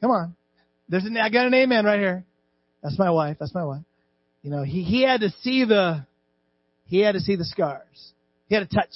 Come 0.00 0.10
on. 0.10 0.34
There's 0.88 1.04
an, 1.04 1.16
I 1.16 1.30
got 1.30 1.46
an 1.46 1.54
amen 1.54 1.84
right 1.84 2.00
here. 2.00 2.24
That's 2.82 2.98
my 2.98 3.10
wife. 3.10 3.36
That's 3.38 3.54
my 3.54 3.64
wife. 3.64 3.84
You 4.42 4.50
know, 4.50 4.64
he, 4.64 4.82
he 4.82 5.02
had 5.02 5.20
to 5.20 5.30
see 5.42 5.64
the, 5.64 6.04
he 6.86 6.98
had 6.98 7.12
to 7.12 7.20
see 7.20 7.36
the 7.36 7.44
scars. 7.44 8.12
He 8.48 8.56
had 8.56 8.68
to 8.68 8.74
touch. 8.74 8.92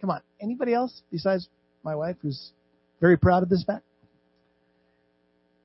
Come 0.00 0.10
on. 0.10 0.20
Anybody 0.40 0.72
else 0.72 1.02
besides 1.10 1.48
my 1.82 1.96
wife 1.96 2.16
who's 2.22 2.52
very 3.00 3.18
proud 3.18 3.42
of 3.42 3.48
this 3.48 3.64
fact? 3.64 3.84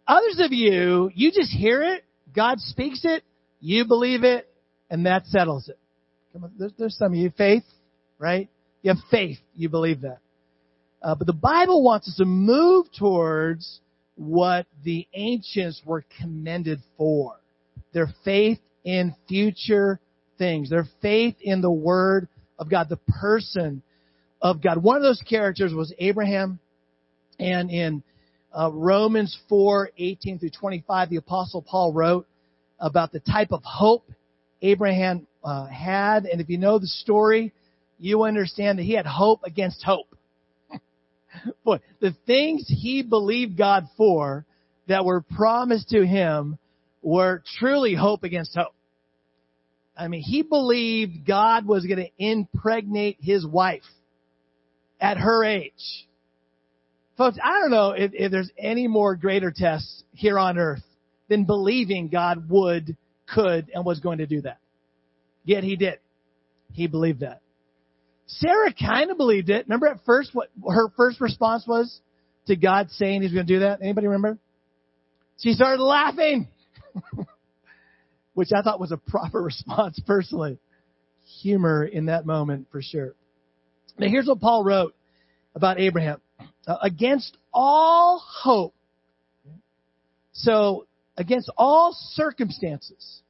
Others 0.08 0.40
of 0.40 0.54
you, 0.54 1.12
you 1.14 1.32
just 1.32 1.52
hear 1.52 1.84
it, 1.84 2.04
God 2.34 2.60
speaks 2.60 3.02
it, 3.04 3.24
you 3.60 3.86
believe 3.86 4.24
it, 4.24 4.48
and 4.90 5.06
that 5.06 5.26
settles 5.26 5.68
it. 5.68 5.78
Come 6.34 6.46
on, 6.46 6.52
there's, 6.58 6.72
there's 6.78 6.98
some 6.98 7.14
of 7.14 7.18
you, 7.18 7.32
faith, 7.38 7.64
right? 8.18 8.50
You 8.82 8.92
have 8.92 9.04
faith, 9.12 9.38
you 9.56 9.70
believe 9.70 10.02
that. 10.02 10.20
Uh, 11.02 11.16
but 11.16 11.28
the 11.28 11.34
Bible 11.34 11.84
wants 11.84 12.08
us 12.08 12.16
to 12.18 12.26
move 12.26 12.88
towards 12.98 13.82
what 14.16 14.66
the 14.84 15.08
ancients 15.14 15.82
were 15.86 16.04
commended 16.20 16.80
for. 16.98 17.40
Their 17.94 18.08
faith 18.26 18.60
in 18.84 19.16
future 19.28 20.00
things. 20.38 20.70
Their 20.70 20.88
faith 21.02 21.36
in 21.42 21.62
the 21.62 21.72
Word 21.72 22.28
of 22.58 22.70
God, 22.70 22.90
the 22.90 22.98
person 22.98 23.82
of 24.42 24.62
God. 24.62 24.82
One 24.82 24.98
of 24.98 25.04
those 25.04 25.22
characters 25.28 25.74
was 25.74 25.94
Abraham. 26.00 26.60
And 27.40 27.70
in 27.70 28.04
uh, 28.54 28.72
Romans 28.74 29.38
4, 29.50 29.92
18 29.98 30.40
through 30.40 30.50
25, 30.50 31.10
the 31.10 31.18
apostle 31.18 31.62
Paul 31.62 31.94
wrote 31.94 32.28
about 32.80 33.12
the 33.12 33.20
type 33.20 33.52
of 33.52 33.64
hope 33.64 34.10
Abraham 34.62 35.28
uh, 35.44 35.66
had. 35.68 36.26
And 36.26 36.42
if 36.42 36.50
you 36.50 36.58
know 36.58 36.80
the 36.80 36.88
story, 36.88 37.54
you 38.00 38.24
understand 38.24 38.80
that 38.80 38.84
he 38.84 38.94
had 38.94 39.06
hope 39.06 39.42
against 39.44 39.84
hope. 39.84 40.16
Boy, 41.64 41.80
the 42.00 42.16
things 42.26 42.66
he 42.68 43.04
believed 43.04 43.58
God 43.58 43.88
for 43.98 44.46
that 44.88 45.06
were 45.06 45.22
promised 45.22 45.90
to 45.90 46.06
him 46.06 46.58
were 47.02 47.44
truly 47.60 47.94
hope 47.94 48.24
against 48.24 48.56
hope. 48.56 48.74
I 49.96 50.08
mean, 50.08 50.22
he 50.22 50.44
believed 50.44 51.26
God 51.26 51.66
was 51.66 51.86
going 51.86 51.98
to 51.98 52.12
impregnate 52.24 53.18
his 53.20 53.46
wife 53.46 53.82
at 55.02 55.18
her 55.18 55.44
age. 55.44 56.08
Folks, 57.18 57.38
I 57.44 57.60
don't 57.60 57.72
know 57.72 57.92
if, 57.92 58.12
if 58.14 58.32
there's 58.32 58.52
any 58.58 58.88
more 58.88 59.16
greater 59.16 59.52
tests 59.56 60.04
here 60.14 60.38
on 60.38 60.58
earth 60.58 60.84
than 61.30 61.46
believing 61.46 62.10
God 62.10 62.48
would, 62.50 62.96
could, 63.28 63.72
and 63.74 63.84
was 63.84 64.00
going 64.00 64.20
to 64.20 64.28
do 64.28 64.42
that. 64.42 64.60
Yet 65.44 65.64
he 65.64 65.76
did. 65.76 66.00
He 66.74 66.88
believed 66.88 67.22
that. 67.22 67.42
Sarah 68.28 68.74
kind 68.74 69.10
of 69.10 69.18
believed 69.18 69.50
it. 69.50 69.66
Remember 69.66 69.88
at 69.88 70.06
first 70.06 70.32
what 70.34 70.50
her 70.70 70.90
first 70.96 71.20
response 71.20 71.66
was 71.66 72.02
to 72.46 72.56
God 72.56 72.92
saying 72.92 73.22
he's 73.22 73.34
going 73.34 73.48
to 73.48 73.54
do 73.54 73.60
that? 73.62 73.80
Anybody 73.82 74.08
remember? 74.08 74.38
She 75.42 75.54
started 75.54 75.82
laughing. 75.82 76.48
Which 78.34 78.50
I 78.56 78.62
thought 78.62 78.80
was 78.80 78.92
a 78.92 78.98
proper 78.98 79.42
response 79.44 80.00
personally. 80.06 80.60
Humor 81.42 81.86
in 81.86 82.06
that 82.08 82.26
moment 82.26 82.68
for 82.72 82.82
sure. 82.82 83.16
Now 83.98 84.08
here's 84.08 84.28
what 84.28 84.40
Paul 84.40 84.64
wrote 84.64 84.94
about 85.56 85.80
Abraham. 85.80 86.22
Uh, 86.68 86.76
against 86.82 87.38
all 87.54 88.22
hope. 88.22 88.76
So, 90.34 90.86
against 91.16 91.50
all 91.58 91.96
circumstances, 92.12 93.22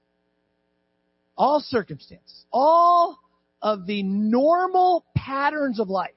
all 1.38 1.60
circumstances, 1.60 2.46
all 2.52 3.20
of 3.62 3.86
the 3.86 4.02
normal 4.02 5.06
patterns 5.16 5.80
of 5.80 5.88
life, 5.88 6.10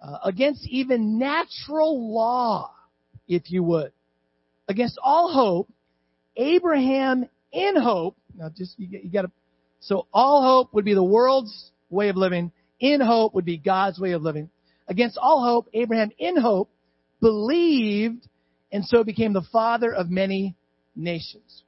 uh, 0.00 0.18
against 0.24 0.66
even 0.68 1.18
natural 1.18 2.12
law, 2.12 2.74
if 3.28 3.52
you 3.52 3.62
would, 3.62 3.92
against 4.66 4.98
all 5.00 5.32
hope, 5.32 5.72
Abraham 6.36 7.28
in 7.52 7.76
hope, 7.76 8.16
now 8.36 8.50
just, 8.54 8.76
you, 8.78 8.88
you 9.02 9.10
gotta, 9.10 9.30
so 9.78 10.08
all 10.12 10.42
hope 10.42 10.74
would 10.74 10.84
be 10.84 10.94
the 10.94 11.04
world's 11.04 11.70
way 11.88 12.08
of 12.08 12.16
living, 12.16 12.50
in 12.80 13.00
hope 13.00 13.34
would 13.34 13.44
be 13.44 13.58
God's 13.58 13.98
way 14.00 14.10
of 14.12 14.22
living. 14.22 14.50
Against 14.88 15.18
all 15.18 15.44
hope, 15.44 15.68
Abraham 15.74 16.10
in 16.18 16.36
hope 16.36 16.70
believed 17.20 18.26
and 18.72 18.84
so 18.84 19.04
became 19.04 19.32
the 19.32 19.46
father 19.52 19.92
of 19.92 20.10
many 20.10 20.56
nations. 20.94 21.62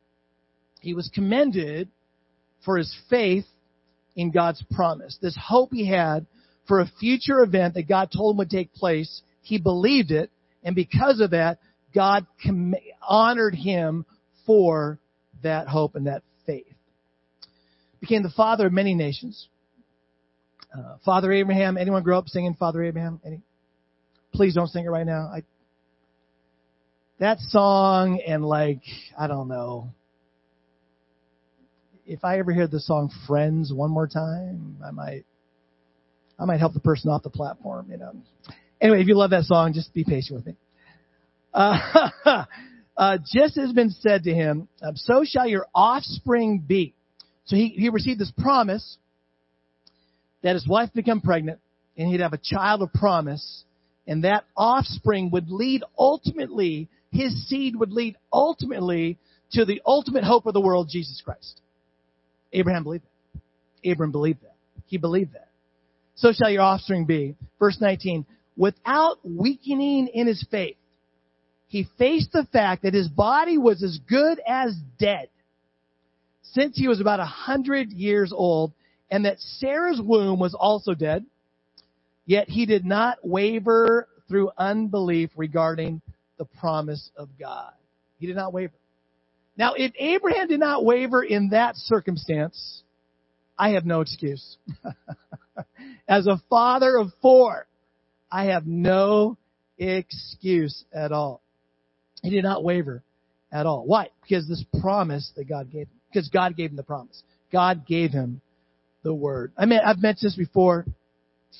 He 0.80 0.94
was 0.94 1.10
commended 1.14 1.88
for 2.64 2.78
his 2.78 2.94
faith 3.08 3.46
in 4.16 4.30
God's 4.30 4.62
promise. 4.70 5.18
This 5.20 5.36
hope 5.40 5.70
he 5.72 5.86
had 5.86 6.26
for 6.66 6.80
a 6.80 6.90
future 6.98 7.40
event 7.40 7.74
that 7.74 7.88
God 7.88 8.10
told 8.14 8.34
him 8.34 8.38
would 8.38 8.50
take 8.50 8.72
place, 8.72 9.22
he 9.42 9.58
believed 9.58 10.10
it, 10.10 10.30
and 10.62 10.74
because 10.74 11.20
of 11.20 11.30
that, 11.30 11.58
God 11.94 12.26
honored 13.02 13.54
him 13.54 14.04
for 14.46 14.98
that 15.42 15.68
hope 15.68 15.94
and 15.94 16.06
that 16.06 16.22
faith. 16.46 16.66
Became 18.00 18.22
the 18.22 18.30
father 18.30 18.66
of 18.66 18.72
many 18.72 18.94
nations. 18.94 19.48
Uh, 20.72 20.96
Father 21.04 21.32
Abraham, 21.32 21.76
anyone 21.76 22.02
grow 22.02 22.18
up 22.18 22.28
singing 22.28 22.54
Father 22.54 22.82
Abraham? 22.84 23.20
Any? 23.24 23.40
Please 24.32 24.54
don't 24.54 24.68
sing 24.68 24.84
it 24.84 24.88
right 24.88 25.06
now. 25.06 25.30
I, 25.32 25.42
that 27.18 27.40
song 27.40 28.20
and 28.26 28.44
like, 28.44 28.82
I 29.18 29.26
don't 29.26 29.48
know, 29.48 29.90
if 32.06 32.24
I 32.24 32.38
ever 32.38 32.52
hear 32.52 32.66
the 32.66 32.80
song 32.80 33.10
Friends 33.26 33.72
one 33.72 33.90
more 33.90 34.06
time, 34.06 34.78
I 34.84 34.90
might, 34.90 35.24
I 36.38 36.44
might 36.44 36.58
help 36.58 36.74
the 36.74 36.80
person 36.80 37.10
off 37.10 37.22
the 37.22 37.30
platform, 37.30 37.88
you 37.90 37.98
know. 37.98 38.12
Anyway, 38.80 39.02
if 39.02 39.08
you 39.08 39.16
love 39.16 39.30
that 39.30 39.44
song, 39.44 39.72
just 39.72 39.92
be 39.92 40.04
patient 40.04 40.36
with 40.36 40.46
me. 40.46 40.56
Uh, 41.52 42.04
uh, 42.96 43.18
just 43.32 43.56
has 43.56 43.72
been 43.72 43.90
said 43.90 44.24
to 44.24 44.32
him, 44.32 44.68
um, 44.82 44.96
so 44.96 45.24
shall 45.24 45.46
your 45.46 45.66
offspring 45.74 46.64
be. 46.66 46.94
So 47.44 47.56
he, 47.56 47.68
he 47.68 47.88
received 47.90 48.20
this 48.20 48.32
promise 48.38 48.96
that 50.42 50.54
his 50.54 50.66
wife 50.66 50.90
become 50.94 51.20
pregnant 51.20 51.61
and 51.97 52.09
he'd 52.09 52.20
have 52.20 52.32
a 52.32 52.40
child 52.42 52.82
of 52.82 52.92
promise 52.92 53.64
and 54.06 54.25
that 54.25 54.44
offspring 54.56 55.30
would 55.30 55.50
lead 55.50 55.85
ultimately, 55.99 56.88
his 57.12 57.49
seed 57.49 57.76
would 57.76 57.92
lead 57.92 58.16
ultimately 58.32 59.18
to 59.52 59.64
the 59.64 59.82
ultimate 59.87 60.25
hope 60.25 60.47
of 60.47 60.54
the 60.54 60.61
world, 60.61 60.88
Jesus 60.90 61.20
Christ. 61.25 61.61
Abraham 62.52 62.82
believed 62.82 63.04
that. 63.04 63.40
Abraham 63.85 64.12
believed 64.12 64.42
that. 64.42 64.54
He 64.87 64.99
believed 64.99 65.35
that. 65.35 65.49
So 66.16 66.32
shall 66.32 66.50
your 66.50 66.62
offspring 66.62 67.06
be. 67.06 67.37
Verse 67.59 67.78
19. 67.80 68.26
Without 68.56 69.18
weakening 69.25 70.09
in 70.09 70.26
his 70.26 70.44
faith, 70.50 70.76
he 71.68 71.87
faced 71.99 72.32
the 72.32 72.47
fact 72.52 72.82
that 72.82 72.94
his 72.94 73.09
body 73.09 73.59
was 73.59 73.82
as 73.82 74.00
good 74.09 74.40
as 74.47 74.75
dead 74.99 75.28
since 76.42 76.76
he 76.76 76.88
was 76.88 77.00
about 77.00 77.20
a 77.20 77.25
hundred 77.25 77.92
years 77.92 78.32
old 78.35 78.73
and 79.11 79.25
that 79.25 79.40
Sarah's 79.40 80.00
womb 80.00 80.38
was 80.38 80.55
also 80.55 80.95
dead. 80.95 81.26
Yet 82.26 82.49
he 82.49 82.67
did 82.67 82.85
not 82.85 83.19
waver 83.23 84.09
through 84.29 84.50
unbelief 84.57 85.31
regarding 85.37 86.00
the 86.38 86.45
promise 86.45 87.11
of 87.17 87.29
God. 87.38 87.73
He 88.19 88.26
did 88.26 88.37
not 88.37 88.52
waver. 88.52 88.73
Now, 89.57 89.75
if 89.75 89.93
Abraham 89.99 90.47
did 90.49 90.61
not 90.61 90.85
waver 90.85 91.23
in 91.23 91.50
that 91.50 91.76
circumstance, 91.76 92.83
I 93.59 93.71
have 93.71 93.85
no 93.85 94.00
excuse. 94.00 94.57
As 96.09 96.26
a 96.26 96.40
father 96.49 96.97
of 96.97 97.09
four, 97.21 97.67
I 98.31 98.45
have 98.45 98.67
no 98.67 99.37
excuse 99.76 100.85
at 100.95 101.12
all. 101.12 101.43
He 102.23 102.31
did 102.31 102.45
not 102.45 102.62
waver 102.62 103.02
at 103.52 103.67
all. 103.67 103.85
Why? 103.87 104.09
Because 104.23 104.49
this 104.49 104.64
promise 104.81 105.31
that 105.37 105.49
God 105.49 105.71
gave 105.71 105.88
him. 105.88 106.00
Because 106.12 106.29
God 106.29 106.57
gave 106.57 106.71
him 106.71 106.76
the 106.76 106.83
promise. 106.83 107.23
God 107.52 107.87
gave 107.87 108.12
him 108.12 108.40
the 109.02 109.14
word. 109.14 109.52
I 109.57 109.66
mean, 109.66 109.80
I've 109.85 109.99
mentioned 109.99 110.30
this 110.30 110.37
before, 110.37 110.87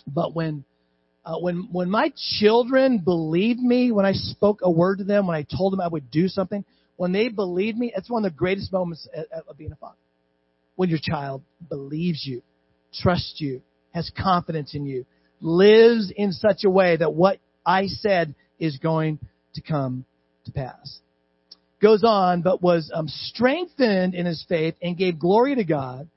but 0.07 0.35
when 0.35 0.65
uh, 1.25 1.39
when 1.39 1.69
when 1.71 1.91
my 1.91 2.13
children 2.39 2.99
believed 2.99 3.61
me 3.61 3.93
when 3.93 4.07
I 4.07 4.13
spoke 4.13 4.61
a 4.63 4.71
word 4.71 4.99
to 4.99 5.05
them, 5.05 5.27
when 5.27 5.37
I 5.37 5.43
told 5.57 5.73
them 5.73 5.81
I 5.81 5.89
would 5.89 6.11
do 6.11 6.29
something, 6.29 6.65
when 6.97 7.13
they 7.13 7.29
believe 7.29 7.77
me, 7.77 7.93
it's 7.95 8.11
one 8.11 8.25
of 8.25 8.33
the 8.33 8.37
greatest 8.37 8.73
moments 8.73 9.09
of 9.49 9.57
being 9.57 9.73
a 9.73 9.77
father. 9.77 9.97
When 10.77 10.89
your 10.89 10.99
child 11.03 11.43
believes 11.69 12.25
you, 12.27 12.43
trusts 12.95 13.37
you, 13.39 13.63
has 13.93 14.11
confidence 14.17 14.75
in 14.75 14.87
you, 14.87 15.05
lives 15.41 16.13
in 16.15 16.33
such 16.33 16.65
a 16.65 16.71
way 16.71 16.97
that 16.97 17.15
what 17.15 17.39
I 17.65 17.87
said 17.87 18.35
is 18.59 18.79
going 18.79 19.19
to 19.55 19.63
come 19.63 20.05
to 20.47 20.53
pass. 20.53 21.01
Goes 21.81 22.05
on, 22.05 22.43
but 22.43 22.63
was 22.63 22.91
um, 22.95 23.09
strengthened 23.09 24.15
in 24.15 24.27
his 24.27 24.45
faith 24.49 24.75
and 24.83 24.97
gave 24.97 25.19
glory 25.19 25.55
to 25.55 25.65
God, 25.65 26.09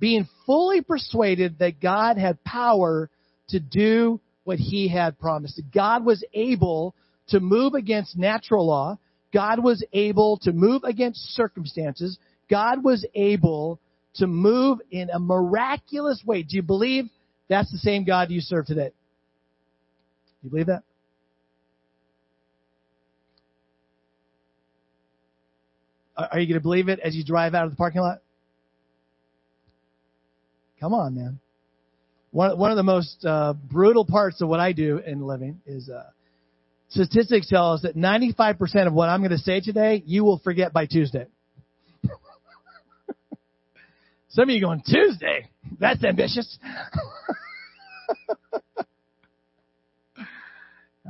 being 0.00 0.26
fully 0.46 0.80
persuaded 0.80 1.58
that 1.58 1.80
God 1.80 2.16
had 2.16 2.42
power 2.42 3.10
to 3.48 3.60
do 3.60 4.20
what 4.44 4.58
he 4.58 4.88
had 4.88 5.18
promised. 5.18 5.60
God 5.72 6.04
was 6.04 6.24
able 6.34 6.94
to 7.28 7.38
move 7.38 7.74
against 7.74 8.16
natural 8.16 8.66
law. 8.66 8.98
God 9.32 9.62
was 9.62 9.84
able 9.92 10.38
to 10.38 10.52
move 10.52 10.82
against 10.82 11.20
circumstances. 11.34 12.18
God 12.48 12.82
was 12.82 13.06
able 13.14 13.78
to 14.14 14.26
move 14.26 14.80
in 14.90 15.10
a 15.10 15.20
miraculous 15.20 16.20
way. 16.26 16.42
Do 16.42 16.56
you 16.56 16.62
believe 16.62 17.04
that's 17.48 17.70
the 17.70 17.78
same 17.78 18.04
God 18.04 18.30
you 18.30 18.40
serve 18.40 18.66
today? 18.66 18.88
Do 18.88 20.44
you 20.44 20.50
believe 20.50 20.66
that? 20.66 20.82
Are 26.16 26.38
you 26.38 26.46
going 26.46 26.58
to 26.58 26.62
believe 26.62 26.88
it 26.88 26.98
as 27.00 27.14
you 27.14 27.24
drive 27.24 27.54
out 27.54 27.64
of 27.64 27.70
the 27.70 27.76
parking 27.76 28.00
lot? 28.00 28.18
Come 30.80 30.94
on, 30.94 31.14
man. 31.14 31.38
One, 32.30 32.58
one 32.58 32.70
of 32.70 32.76
the 32.76 32.82
most 32.82 33.24
uh, 33.24 33.52
brutal 33.52 34.06
parts 34.06 34.40
of 34.40 34.48
what 34.48 34.60
I 34.60 34.72
do 34.72 34.98
in 34.98 35.26
living 35.26 35.60
is 35.66 35.90
uh, 35.90 36.04
statistics 36.88 37.48
tell 37.48 37.72
us 37.72 37.82
that 37.82 37.96
95% 37.96 38.86
of 38.86 38.94
what 38.94 39.08
I'm 39.08 39.20
going 39.20 39.30
to 39.30 39.38
say 39.38 39.60
today, 39.60 40.02
you 40.06 40.24
will 40.24 40.38
forget 40.38 40.72
by 40.72 40.86
Tuesday. 40.86 41.26
Some 44.30 44.48
of 44.48 44.50
you 44.50 44.60
going, 44.60 44.82
Tuesday? 44.86 45.50
That's 45.78 46.02
ambitious. 46.04 46.58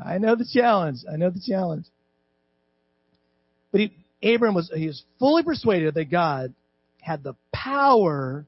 I 0.02 0.18
know 0.18 0.34
the 0.34 0.48
challenge. 0.52 1.00
I 1.10 1.16
know 1.16 1.30
the 1.30 1.42
challenge. 1.46 1.84
But 3.70 3.82
he, 3.82 3.92
Abram 4.34 4.54
was, 4.54 4.72
he 4.74 4.86
was 4.86 5.04
fully 5.18 5.42
persuaded 5.42 5.94
that 5.94 6.10
God 6.10 6.54
had 7.00 7.22
the 7.22 7.34
power 7.52 8.46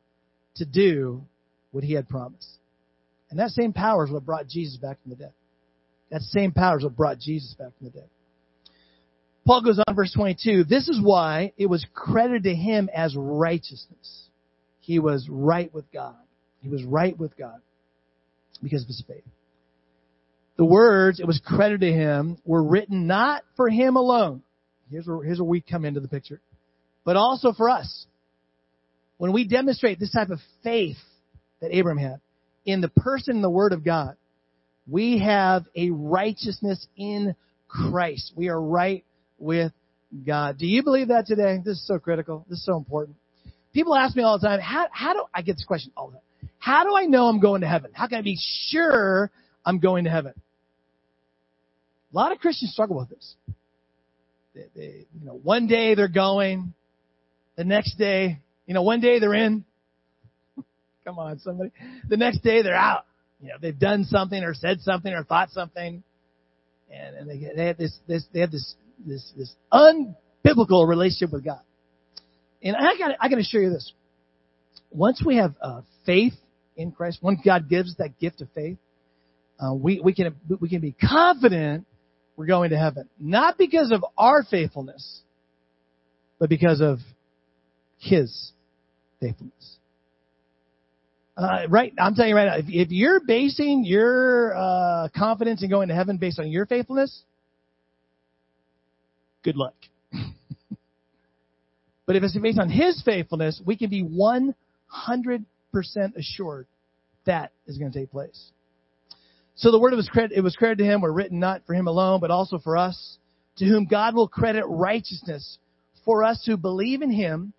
to 0.56 0.64
do 0.64 1.24
what 1.70 1.84
he 1.84 1.94
had 1.94 2.08
promised. 2.08 2.58
And 3.30 3.38
that 3.38 3.50
same 3.50 3.72
power 3.72 4.04
is 4.04 4.10
what 4.10 4.26
brought 4.26 4.46
Jesus 4.46 4.76
back 4.76 5.00
from 5.02 5.10
the 5.10 5.16
dead. 5.16 5.32
That 6.10 6.20
same 6.20 6.52
power 6.52 6.78
is 6.78 6.84
what 6.84 6.96
brought 6.96 7.18
Jesus 7.18 7.54
back 7.54 7.70
from 7.78 7.86
the 7.86 7.92
dead. 7.92 8.08
Paul 9.46 9.62
goes 9.62 9.80
on, 9.86 9.94
verse 9.94 10.12
22. 10.12 10.64
This 10.64 10.88
is 10.88 11.00
why 11.02 11.52
it 11.56 11.66
was 11.66 11.84
credited 11.94 12.44
to 12.44 12.54
him 12.54 12.88
as 12.94 13.16
righteousness. 13.16 14.28
He 14.80 14.98
was 14.98 15.26
right 15.28 15.72
with 15.72 15.90
God. 15.92 16.16
He 16.60 16.68
was 16.68 16.84
right 16.84 17.18
with 17.18 17.36
God 17.36 17.60
because 18.62 18.82
of 18.82 18.88
his 18.88 19.02
faith. 19.06 19.24
The 20.56 20.64
words, 20.64 21.18
it 21.18 21.26
was 21.26 21.40
credited 21.44 21.80
to 21.80 21.92
him, 21.92 22.38
were 22.44 22.62
written 22.62 23.06
not 23.06 23.42
for 23.56 23.68
him 23.68 23.96
alone. 23.96 24.42
Here's 24.90 25.06
where, 25.06 25.22
here's 25.24 25.38
where 25.38 25.48
we 25.48 25.60
come 25.60 25.84
into 25.84 26.00
the 26.00 26.08
picture. 26.08 26.40
But 27.04 27.16
also 27.16 27.52
for 27.52 27.70
us. 27.70 28.06
When 29.22 29.32
we 29.32 29.46
demonstrate 29.46 30.00
this 30.00 30.10
type 30.10 30.30
of 30.30 30.40
faith 30.64 30.96
that 31.60 31.68
Abram 31.72 31.96
had 31.96 32.20
in 32.66 32.80
the 32.80 32.88
person 32.88 33.36
and 33.36 33.44
the 33.44 33.48
word 33.48 33.72
of 33.72 33.84
God, 33.84 34.16
we 34.88 35.20
have 35.20 35.64
a 35.76 35.90
righteousness 35.90 36.84
in 36.96 37.36
Christ. 37.68 38.32
We 38.34 38.48
are 38.48 38.60
right 38.60 39.04
with 39.38 39.70
God. 40.26 40.58
Do 40.58 40.66
you 40.66 40.82
believe 40.82 41.06
that 41.06 41.26
today? 41.26 41.58
This 41.64 41.76
is 41.76 41.86
so 41.86 42.00
critical. 42.00 42.44
This 42.48 42.58
is 42.58 42.64
so 42.64 42.76
important. 42.76 43.16
People 43.72 43.94
ask 43.94 44.16
me 44.16 44.24
all 44.24 44.40
the 44.40 44.48
time, 44.48 44.58
how, 44.58 44.88
how 44.90 45.12
do, 45.12 45.22
I 45.32 45.42
get 45.42 45.52
this 45.52 45.66
question 45.66 45.92
all 45.96 46.08
the 46.08 46.14
time. 46.14 46.50
How 46.58 46.82
do 46.82 46.96
I 46.96 47.04
know 47.04 47.28
I'm 47.28 47.38
going 47.38 47.60
to 47.60 47.68
heaven? 47.68 47.92
How 47.94 48.08
can 48.08 48.18
I 48.18 48.22
be 48.22 48.36
sure 48.70 49.30
I'm 49.64 49.78
going 49.78 50.02
to 50.02 50.10
heaven? 50.10 50.32
A 52.12 52.16
lot 52.16 52.32
of 52.32 52.40
Christians 52.40 52.72
struggle 52.72 52.96
with 52.96 53.10
this. 53.10 53.36
They, 54.52 54.64
they, 54.74 55.06
you 55.16 55.24
know, 55.24 55.38
one 55.44 55.68
day 55.68 55.94
they're 55.94 56.08
going, 56.08 56.74
the 57.54 57.62
next 57.62 57.98
day, 57.98 58.40
you 58.66 58.74
know, 58.74 58.82
one 58.82 59.00
day 59.00 59.18
they're 59.18 59.34
in. 59.34 59.64
Come 61.04 61.18
on, 61.18 61.38
somebody. 61.40 61.70
The 62.08 62.16
next 62.16 62.42
day 62.42 62.62
they're 62.62 62.74
out. 62.74 63.04
You 63.40 63.48
know, 63.48 63.54
they've 63.60 63.78
done 63.78 64.04
something 64.04 64.42
or 64.42 64.54
said 64.54 64.80
something 64.82 65.12
or 65.12 65.24
thought 65.24 65.50
something, 65.50 66.02
and, 66.92 67.16
and 67.16 67.28
they, 67.28 67.50
they 67.56 67.66
have 67.66 67.76
this, 67.76 67.98
this, 68.06 68.24
they 68.32 68.40
have 68.40 68.52
this, 68.52 68.74
this, 69.04 69.32
this 69.36 69.52
unbiblical 69.72 70.86
relationship 70.86 71.32
with 71.32 71.44
God. 71.44 71.62
And 72.62 72.76
I 72.76 72.96
got, 72.96 73.16
I 73.20 73.28
to 73.28 73.36
assure 73.38 73.62
you 73.62 73.70
this: 73.70 73.92
once 74.92 75.20
we 75.24 75.36
have 75.36 75.54
uh, 75.60 75.80
faith 76.06 76.34
in 76.76 76.92
Christ, 76.92 77.18
once 77.20 77.40
God 77.44 77.68
gives 77.68 77.96
that 77.96 78.20
gift 78.20 78.40
of 78.40 78.48
faith, 78.54 78.78
uh, 79.58 79.74
we 79.74 80.00
we 80.00 80.14
can 80.14 80.36
we 80.60 80.68
can 80.68 80.80
be 80.80 80.92
confident 80.92 81.84
we're 82.36 82.46
going 82.46 82.70
to 82.70 82.78
heaven, 82.78 83.08
not 83.18 83.58
because 83.58 83.90
of 83.92 84.04
our 84.16 84.42
faithfulness, 84.42 85.20
but 86.38 86.48
because 86.48 86.80
of 86.80 86.98
His 88.02 88.50
faithfulness. 89.20 89.76
Uh, 91.36 91.66
right, 91.68 91.92
I'm 91.98 92.14
telling 92.14 92.30
you 92.30 92.36
right 92.36 92.46
now, 92.46 92.56
if, 92.56 92.64
if 92.68 92.90
you're 92.90 93.20
basing 93.24 93.84
your 93.84 94.54
uh, 94.56 95.08
confidence 95.16 95.62
in 95.62 95.70
going 95.70 95.88
to 95.88 95.94
heaven 95.94 96.16
based 96.16 96.40
on 96.40 96.50
your 96.50 96.66
faithfulness, 96.66 97.22
good 99.44 99.56
luck. 99.56 99.74
but 102.06 102.16
if 102.16 102.24
it's 102.24 102.36
based 102.36 102.58
on 102.58 102.68
His 102.68 103.00
faithfulness, 103.02 103.62
we 103.64 103.76
can 103.76 103.88
be 103.88 104.02
100% 104.02 104.54
assured 106.16 106.66
that 107.24 107.52
is 107.68 107.78
going 107.78 107.92
to 107.92 107.98
take 108.00 108.10
place. 108.10 108.50
So 109.54 109.70
the 109.70 109.78
word 109.78 109.94
was 109.94 110.08
credit, 110.08 110.36
it 110.36 110.40
was 110.40 110.56
credited 110.56 110.78
to 110.78 110.92
him 110.92 111.00
were 111.00 111.12
written 111.12 111.38
not 111.38 111.62
for 111.66 111.74
him 111.74 111.86
alone, 111.86 112.20
but 112.20 112.32
also 112.32 112.58
for 112.58 112.76
us, 112.76 113.18
to 113.58 113.64
whom 113.64 113.86
God 113.86 114.14
will 114.14 114.26
credit 114.26 114.64
righteousness 114.66 115.58
for 116.04 116.24
us 116.24 116.42
who 116.44 116.56
believe 116.56 117.02
in 117.02 117.10
him, 117.10 117.52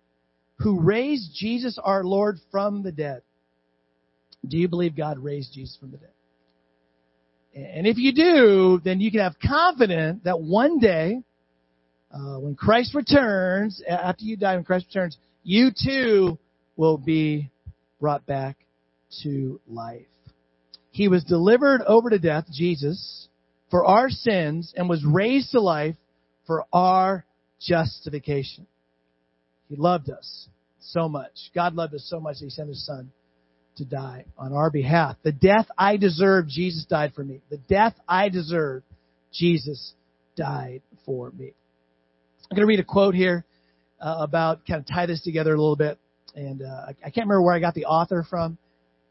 who 0.64 0.80
raised 0.80 1.30
Jesus 1.34 1.78
our 1.80 2.02
Lord 2.02 2.38
from 2.50 2.82
the 2.82 2.90
dead. 2.90 3.20
Do 4.48 4.56
you 4.56 4.66
believe 4.66 4.96
God 4.96 5.18
raised 5.18 5.52
Jesus 5.52 5.76
from 5.78 5.90
the 5.90 5.98
dead? 5.98 6.08
And 7.54 7.86
if 7.86 7.98
you 7.98 8.14
do, 8.14 8.80
then 8.82 8.98
you 8.98 9.10
can 9.10 9.20
have 9.20 9.34
confidence 9.46 10.22
that 10.24 10.40
one 10.40 10.78
day, 10.78 11.22
uh, 12.10 12.38
when 12.38 12.54
Christ 12.54 12.94
returns, 12.94 13.82
after 13.86 14.24
you 14.24 14.38
die, 14.38 14.54
when 14.54 14.64
Christ 14.64 14.86
returns, 14.86 15.18
you 15.42 15.70
too 15.70 16.38
will 16.76 16.96
be 16.96 17.50
brought 18.00 18.24
back 18.24 18.56
to 19.22 19.60
life. 19.68 20.06
He 20.92 21.08
was 21.08 21.24
delivered 21.24 21.82
over 21.82 22.08
to 22.08 22.18
death, 22.18 22.46
Jesus, 22.50 23.28
for 23.70 23.84
our 23.84 24.08
sins 24.08 24.72
and 24.74 24.88
was 24.88 25.04
raised 25.04 25.50
to 25.50 25.60
life 25.60 25.96
for 26.46 26.64
our 26.72 27.26
justification. 27.60 28.66
He 29.68 29.76
loved 29.76 30.08
us 30.08 30.48
so 30.90 31.08
much. 31.08 31.32
God 31.54 31.74
loved 31.74 31.94
us 31.94 32.06
so 32.08 32.20
much 32.20 32.38
that 32.38 32.44
He 32.46 32.50
sent 32.50 32.68
His 32.68 32.84
Son 32.84 33.10
to 33.76 33.84
die 33.84 34.24
on 34.38 34.52
our 34.52 34.70
behalf. 34.70 35.16
The 35.22 35.32
death 35.32 35.66
I 35.76 35.96
deserved, 35.96 36.48
Jesus 36.48 36.84
died 36.84 37.12
for 37.14 37.24
me. 37.24 37.40
The 37.50 37.58
death 37.68 37.94
I 38.08 38.28
deserved, 38.28 38.84
Jesus 39.32 39.94
died 40.36 40.82
for 41.04 41.30
me. 41.30 41.52
I'm 42.50 42.56
going 42.56 42.66
to 42.66 42.68
read 42.68 42.80
a 42.80 42.84
quote 42.84 43.14
here 43.14 43.44
uh, 44.00 44.16
about 44.20 44.66
kind 44.66 44.80
of 44.80 44.86
tie 44.86 45.06
this 45.06 45.22
together 45.22 45.54
a 45.54 45.58
little 45.58 45.76
bit. 45.76 45.98
And 46.34 46.62
uh, 46.62 46.86
I 46.88 47.10
can't 47.10 47.26
remember 47.26 47.42
where 47.42 47.54
I 47.54 47.60
got 47.60 47.74
the 47.74 47.86
author 47.86 48.24
from. 48.28 48.58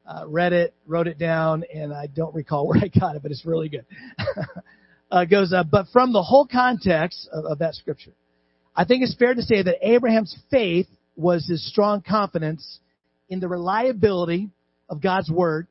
Uh, 0.06 0.26
read 0.28 0.52
it, 0.52 0.74
wrote 0.86 1.08
it 1.08 1.18
down, 1.18 1.64
and 1.74 1.94
I 1.94 2.08
don't 2.08 2.36
recall 2.36 2.68
where 2.70 2.78
I 2.78 2.88
got 2.88 3.16
it, 3.16 3.22
but 3.22 3.32
it's 3.32 3.46
really 3.46 3.70
good. 3.70 3.86
uh, 5.12 5.26
goes, 5.26 5.54
uh, 5.54 5.64
but 5.64 5.88
from 5.94 6.14
the 6.14 6.22
whole 6.22 6.46
context 6.46 7.30
of, 7.32 7.46
of 7.46 7.60
that 7.60 7.76
scripture, 7.76 8.12
I 8.76 8.86
think 8.86 9.04
it's 9.04 9.16
fair 9.16 9.34
to 9.34 9.42
say 9.42 9.62
that 9.62 9.76
Abraham's 9.82 10.36
faith 10.52 10.88
was 11.16 11.48
his 11.48 11.68
strong 11.68 12.02
confidence 12.02 12.80
in 13.30 13.40
the 13.40 13.48
reliability 13.48 14.50
of 14.90 15.02
God's 15.02 15.30
word, 15.30 15.68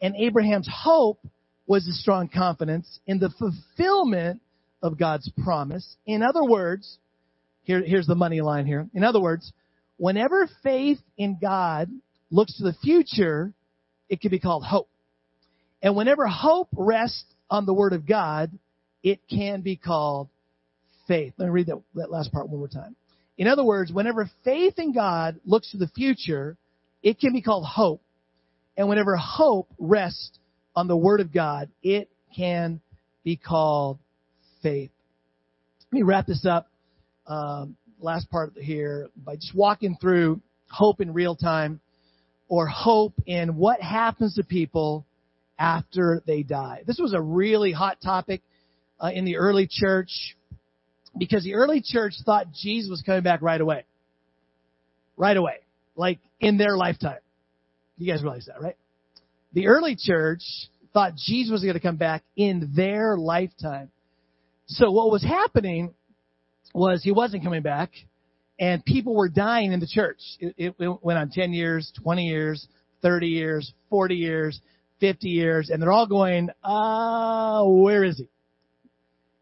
and 0.00 0.14
Abraham's 0.16 0.68
hope 0.70 1.20
was 1.66 1.86
his 1.86 2.00
strong 2.00 2.28
confidence 2.28 3.00
in 3.06 3.18
the 3.18 3.30
fulfillment 3.38 4.40
of 4.82 4.98
God's 4.98 5.30
promise. 5.42 5.96
In 6.06 6.22
other 6.22 6.44
words, 6.44 6.98
here, 7.62 7.82
here's 7.82 8.06
the 8.06 8.14
money 8.14 8.40
line 8.40 8.66
here. 8.66 8.88
In 8.94 9.02
other 9.02 9.20
words, 9.20 9.52
whenever 9.96 10.48
faith 10.62 10.98
in 11.16 11.38
God 11.40 11.90
looks 12.30 12.56
to 12.58 12.64
the 12.64 12.74
future, 12.82 13.52
it 14.08 14.20
can 14.20 14.30
be 14.30 14.38
called 14.38 14.64
hope. 14.64 14.88
And 15.82 15.96
whenever 15.96 16.26
hope 16.26 16.68
rests 16.72 17.24
on 17.50 17.66
the 17.66 17.74
Word 17.74 17.92
of 17.92 18.06
God, 18.06 18.50
it 19.02 19.20
can 19.28 19.60
be 19.60 19.76
called 19.76 20.28
faith. 21.06 21.34
Let 21.36 21.46
me 21.46 21.50
read 21.50 21.66
that, 21.66 21.82
that 21.94 22.10
last 22.10 22.32
part 22.32 22.48
one 22.48 22.58
more 22.58 22.68
time. 22.68 22.96
In 23.38 23.48
other 23.48 23.64
words, 23.64 23.92
whenever 23.92 24.30
faith 24.44 24.74
in 24.78 24.92
God 24.92 25.40
looks 25.44 25.70
to 25.72 25.76
the 25.76 25.88
future, 25.88 26.56
it 27.02 27.20
can 27.20 27.32
be 27.32 27.42
called 27.42 27.66
hope. 27.66 28.02
And 28.76 28.88
whenever 28.88 29.16
hope 29.16 29.68
rests 29.78 30.38
on 30.74 30.88
the 30.88 30.96
Word 30.96 31.20
of 31.20 31.32
God, 31.32 31.70
it 31.82 32.10
can 32.34 32.80
be 33.24 33.36
called 33.36 33.98
faith. 34.62 34.90
Let 35.92 35.98
me 35.98 36.02
wrap 36.02 36.26
this 36.26 36.44
up, 36.44 36.68
um, 37.26 37.76
last 38.00 38.30
part 38.30 38.52
here, 38.56 39.08
by 39.16 39.36
just 39.36 39.54
walking 39.54 39.96
through 40.00 40.40
hope 40.70 41.00
in 41.00 41.12
real 41.12 41.36
time 41.36 41.80
or 42.48 42.66
hope 42.66 43.14
in 43.26 43.56
what 43.56 43.80
happens 43.80 44.34
to 44.34 44.44
people 44.44 45.06
after 45.58 46.22
they 46.26 46.42
die. 46.42 46.82
This 46.86 46.98
was 46.98 47.12
a 47.12 47.20
really 47.20 47.72
hot 47.72 47.98
topic 48.02 48.42
uh, 49.00 49.10
in 49.12 49.24
the 49.24 49.36
early 49.36 49.68
church 49.70 50.36
because 51.18 51.44
the 51.44 51.54
early 51.54 51.82
church 51.84 52.14
thought 52.24 52.52
Jesus 52.52 52.90
was 52.90 53.02
coming 53.02 53.22
back 53.22 53.42
right 53.42 53.60
away. 53.60 53.84
Right 55.16 55.36
away. 55.36 55.60
Like 55.96 56.18
in 56.40 56.58
their 56.58 56.76
lifetime. 56.76 57.18
You 57.98 58.12
guys 58.12 58.22
realize 58.22 58.46
that, 58.46 58.60
right? 58.60 58.76
The 59.52 59.68
early 59.68 59.96
church 59.98 60.42
thought 60.92 61.14
Jesus 61.16 61.52
was 61.52 61.62
going 61.62 61.74
to 61.74 61.80
come 61.80 61.96
back 61.96 62.22
in 62.36 62.72
their 62.74 63.16
lifetime. 63.16 63.90
So 64.66 64.90
what 64.90 65.10
was 65.10 65.22
happening 65.22 65.94
was 66.74 67.02
he 67.02 67.12
wasn't 67.12 67.42
coming 67.42 67.62
back 67.62 67.90
and 68.58 68.84
people 68.84 69.14
were 69.14 69.28
dying 69.28 69.72
in 69.72 69.80
the 69.80 69.86
church. 69.86 70.18
It, 70.40 70.74
it, 70.78 70.88
went 71.02 71.18
on 71.18 71.30
10 71.30 71.52
years, 71.52 71.92
20 72.02 72.26
years, 72.26 72.66
30 73.02 73.28
years, 73.28 73.72
40 73.90 74.14
years, 74.14 74.60
50 75.00 75.28
years, 75.28 75.70
and 75.70 75.80
they're 75.80 75.92
all 75.92 76.06
going, 76.06 76.48
uh, 76.64 77.62
where 77.64 78.04
is 78.04 78.18
he? 78.18 78.28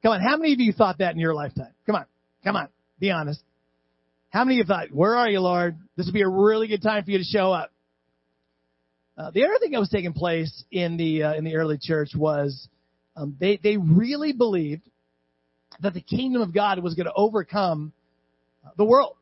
Come 0.05 0.13
on, 0.13 0.21
how 0.21 0.37
many 0.37 0.53
of 0.53 0.61
you 0.61 0.75
thought 0.75 0.99
that 0.99 1.15
in 1.15 1.19
your 1.19 1.35
lifetime? 1.35 1.73
Come 1.87 1.97
on, 1.97 2.05
come 2.45 2.57
on, 2.57 2.69
be 2.99 3.11
honest. 3.11 3.41
How 4.29 4.45
many 4.45 4.61
of 4.61 4.67
you 4.67 4.69
thought, 4.69 4.93
where 4.93 5.17
are 5.17 5.31
you, 5.31 5.41
Lord? 5.41 5.79
This 5.97 6.05
would 6.05 6.13
be 6.13 6.21
a 6.21 6.29
really 6.29 6.69
good 6.69 6.83
time 6.83 7.05
for 7.05 7.11
you 7.11 7.17
to 7.17 7.25
show 7.25 7.51
up. 7.53 7.73
Uh, 9.17 9.31
the 9.31 9.45
other 9.45 9.55
thing 9.59 9.71
that 9.71 9.81
was 9.81 9.89
taking 9.89 10.13
place 10.13 10.65
in 10.71 10.99
the 10.99 11.23
uh, 11.23 11.35
in 11.35 11.45
the 11.45 11.57
early 11.57 11.79
church 11.81 12.11
was 12.15 12.69
um, 13.17 13.35
they 13.41 13.59
they 13.63 13.79
really 13.79 14.35
believed 14.35 14.83
that 15.81 15.95
the 15.95 16.03
kingdom 16.03 16.43
of 16.43 16.53
God 16.53 16.81
was 16.81 16.93
going 16.95 17.07
to 17.07 17.15
overcome 17.15 17.95
the 18.77 18.85
world, 18.85 19.17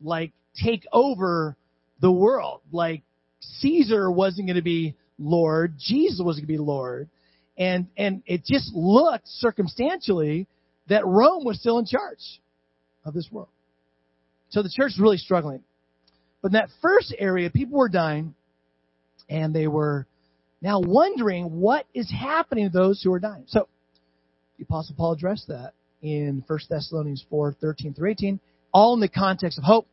like 0.00 0.32
take 0.64 0.86
over 0.90 1.54
the 2.00 2.10
world. 2.10 2.62
Like 2.72 3.02
Caesar 3.40 4.10
wasn't 4.10 4.46
going 4.46 4.56
to 4.56 4.62
be 4.62 4.94
Lord, 5.18 5.74
Jesus 5.78 6.22
was 6.24 6.36
going 6.36 6.46
to 6.46 6.52
be 6.52 6.56
Lord, 6.56 7.10
and 7.58 7.88
and 7.96 8.22
it 8.26 8.44
just 8.44 8.72
looked 8.74 9.26
circumstantially 9.26 10.46
that 10.88 11.04
Rome 11.04 11.44
was 11.44 11.60
still 11.60 11.78
in 11.78 11.84
charge 11.84 12.40
of 13.04 13.12
this 13.12 13.28
world. 13.30 13.48
So 14.50 14.62
the 14.62 14.70
church 14.70 14.92
was 14.96 15.00
really 15.00 15.18
struggling. 15.18 15.62
But 16.40 16.48
in 16.48 16.52
that 16.52 16.70
first 16.80 17.14
area, 17.18 17.50
people 17.50 17.78
were 17.78 17.88
dying, 17.88 18.34
and 19.28 19.54
they 19.54 19.66
were 19.66 20.06
now 20.62 20.80
wondering 20.80 21.60
what 21.60 21.84
is 21.92 22.10
happening 22.10 22.70
to 22.70 22.72
those 22.72 23.02
who 23.02 23.12
are 23.12 23.20
dying. 23.20 23.44
So 23.48 23.68
the 24.56 24.64
Apostle 24.64 24.94
Paul 24.96 25.12
addressed 25.12 25.48
that 25.48 25.72
in 26.00 26.44
1 26.46 26.58
Thessalonians 26.70 27.24
4, 27.28 27.56
13 27.60 27.94
through 27.94 28.10
18 28.10 28.40
all 28.72 28.94
in 28.94 29.00
the 29.00 29.08
context 29.08 29.58
of 29.58 29.64
hope. 29.64 29.86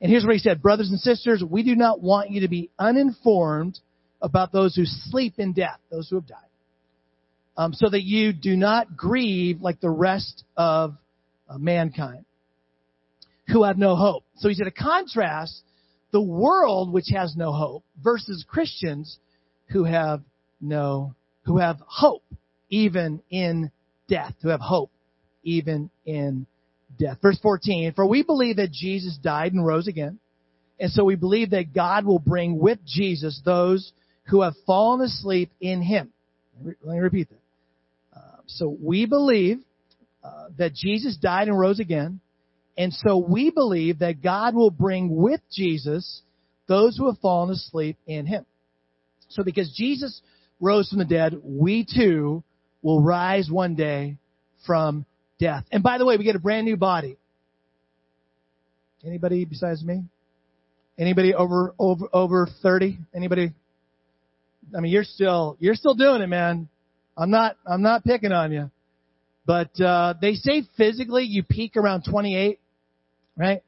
And 0.00 0.10
here's 0.10 0.24
what 0.24 0.32
he 0.32 0.38
said, 0.38 0.62
brothers 0.62 0.90
and 0.90 0.98
sisters, 0.98 1.44
we 1.48 1.62
do 1.62 1.76
not 1.76 2.00
want 2.00 2.30
you 2.30 2.40
to 2.40 2.48
be 2.48 2.70
uninformed 2.78 3.78
about 4.20 4.52
those 4.52 4.74
who 4.74 4.84
sleep 4.84 5.34
in 5.38 5.52
death, 5.52 5.78
those 5.90 6.08
who 6.08 6.16
have 6.16 6.26
died, 6.26 6.38
um, 7.56 7.72
so 7.74 7.88
that 7.88 8.02
you 8.02 8.32
do 8.32 8.56
not 8.56 8.96
grieve 8.96 9.60
like 9.60 9.80
the 9.80 9.90
rest 9.90 10.44
of 10.56 10.96
uh, 11.48 11.58
mankind 11.58 12.24
who 13.48 13.64
have 13.64 13.76
no 13.76 13.96
hope. 13.96 14.24
So 14.36 14.48
he's 14.48 14.58
going 14.58 14.70
to 14.70 14.82
contrast 14.82 15.62
the 16.12 16.20
world 16.20 16.92
which 16.92 17.06
has 17.12 17.34
no 17.36 17.52
hope 17.52 17.84
versus 18.02 18.44
Christians 18.48 19.18
who 19.68 19.84
have 19.84 20.22
no, 20.60 21.14
who 21.42 21.58
have 21.58 21.78
hope 21.86 22.24
even 22.70 23.22
in 23.30 23.70
death, 24.08 24.34
who 24.42 24.48
have 24.48 24.60
hope 24.60 24.90
even 25.42 25.90
in 26.06 26.46
death. 26.98 27.18
Verse 27.20 27.38
14, 27.42 27.92
for 27.94 28.06
we 28.06 28.22
believe 28.22 28.56
that 28.56 28.70
Jesus 28.70 29.18
died 29.22 29.52
and 29.52 29.64
rose 29.64 29.88
again. 29.88 30.18
And 30.78 30.90
so 30.90 31.04
we 31.04 31.16
believe 31.16 31.50
that 31.50 31.74
God 31.74 32.04
will 32.04 32.18
bring 32.18 32.58
with 32.58 32.78
Jesus 32.86 33.40
those 33.44 33.92
who 34.24 34.42
have 34.42 34.54
fallen 34.66 35.00
asleep 35.00 35.50
in 35.60 35.82
him. 35.82 36.12
Let 36.64 36.76
me 36.82 36.98
repeat 36.98 37.28
that. 37.30 37.41
So 38.56 38.76
we 38.80 39.06
believe 39.06 39.58
uh, 40.22 40.48
that 40.58 40.74
Jesus 40.74 41.16
died 41.16 41.48
and 41.48 41.58
rose 41.58 41.80
again. 41.80 42.20
And 42.76 42.92
so 42.92 43.18
we 43.18 43.50
believe 43.50 43.98
that 43.98 44.22
God 44.22 44.54
will 44.54 44.70
bring 44.70 45.14
with 45.14 45.40
Jesus 45.50 46.22
those 46.68 46.96
who 46.96 47.06
have 47.06 47.18
fallen 47.18 47.50
asleep 47.50 47.98
in 48.06 48.26
him. 48.26 48.46
So 49.28 49.42
because 49.42 49.72
Jesus 49.76 50.22
rose 50.60 50.88
from 50.88 50.98
the 50.98 51.04
dead, 51.04 51.34
we 51.42 51.84
too 51.84 52.42
will 52.82 53.02
rise 53.02 53.50
one 53.50 53.74
day 53.74 54.16
from 54.66 55.04
death. 55.38 55.64
And 55.72 55.82
by 55.82 55.98
the 55.98 56.06
way, 56.06 56.16
we 56.16 56.24
get 56.24 56.36
a 56.36 56.40
brand 56.40 56.66
new 56.66 56.76
body. 56.76 57.16
Anybody 59.04 59.44
besides 59.44 59.82
me? 59.82 60.04
Anybody 60.98 61.34
over 61.34 61.74
over 61.78 62.06
over 62.12 62.48
30? 62.62 62.98
Anybody? 63.14 63.52
I 64.76 64.80
mean, 64.80 64.92
you're 64.92 65.04
still 65.04 65.56
you're 65.58 65.74
still 65.74 65.94
doing 65.94 66.22
it, 66.22 66.28
man. 66.28 66.68
I'm 67.16 67.30
not 67.30 67.56
I'm 67.66 67.82
not 67.82 68.04
picking 68.04 68.32
on 68.32 68.52
you. 68.52 68.70
But 69.46 69.78
uh 69.80 70.14
they 70.20 70.34
say 70.34 70.62
physically 70.76 71.24
you 71.24 71.42
peak 71.42 71.76
around 71.76 72.04
28, 72.08 72.58
right? 73.36 73.62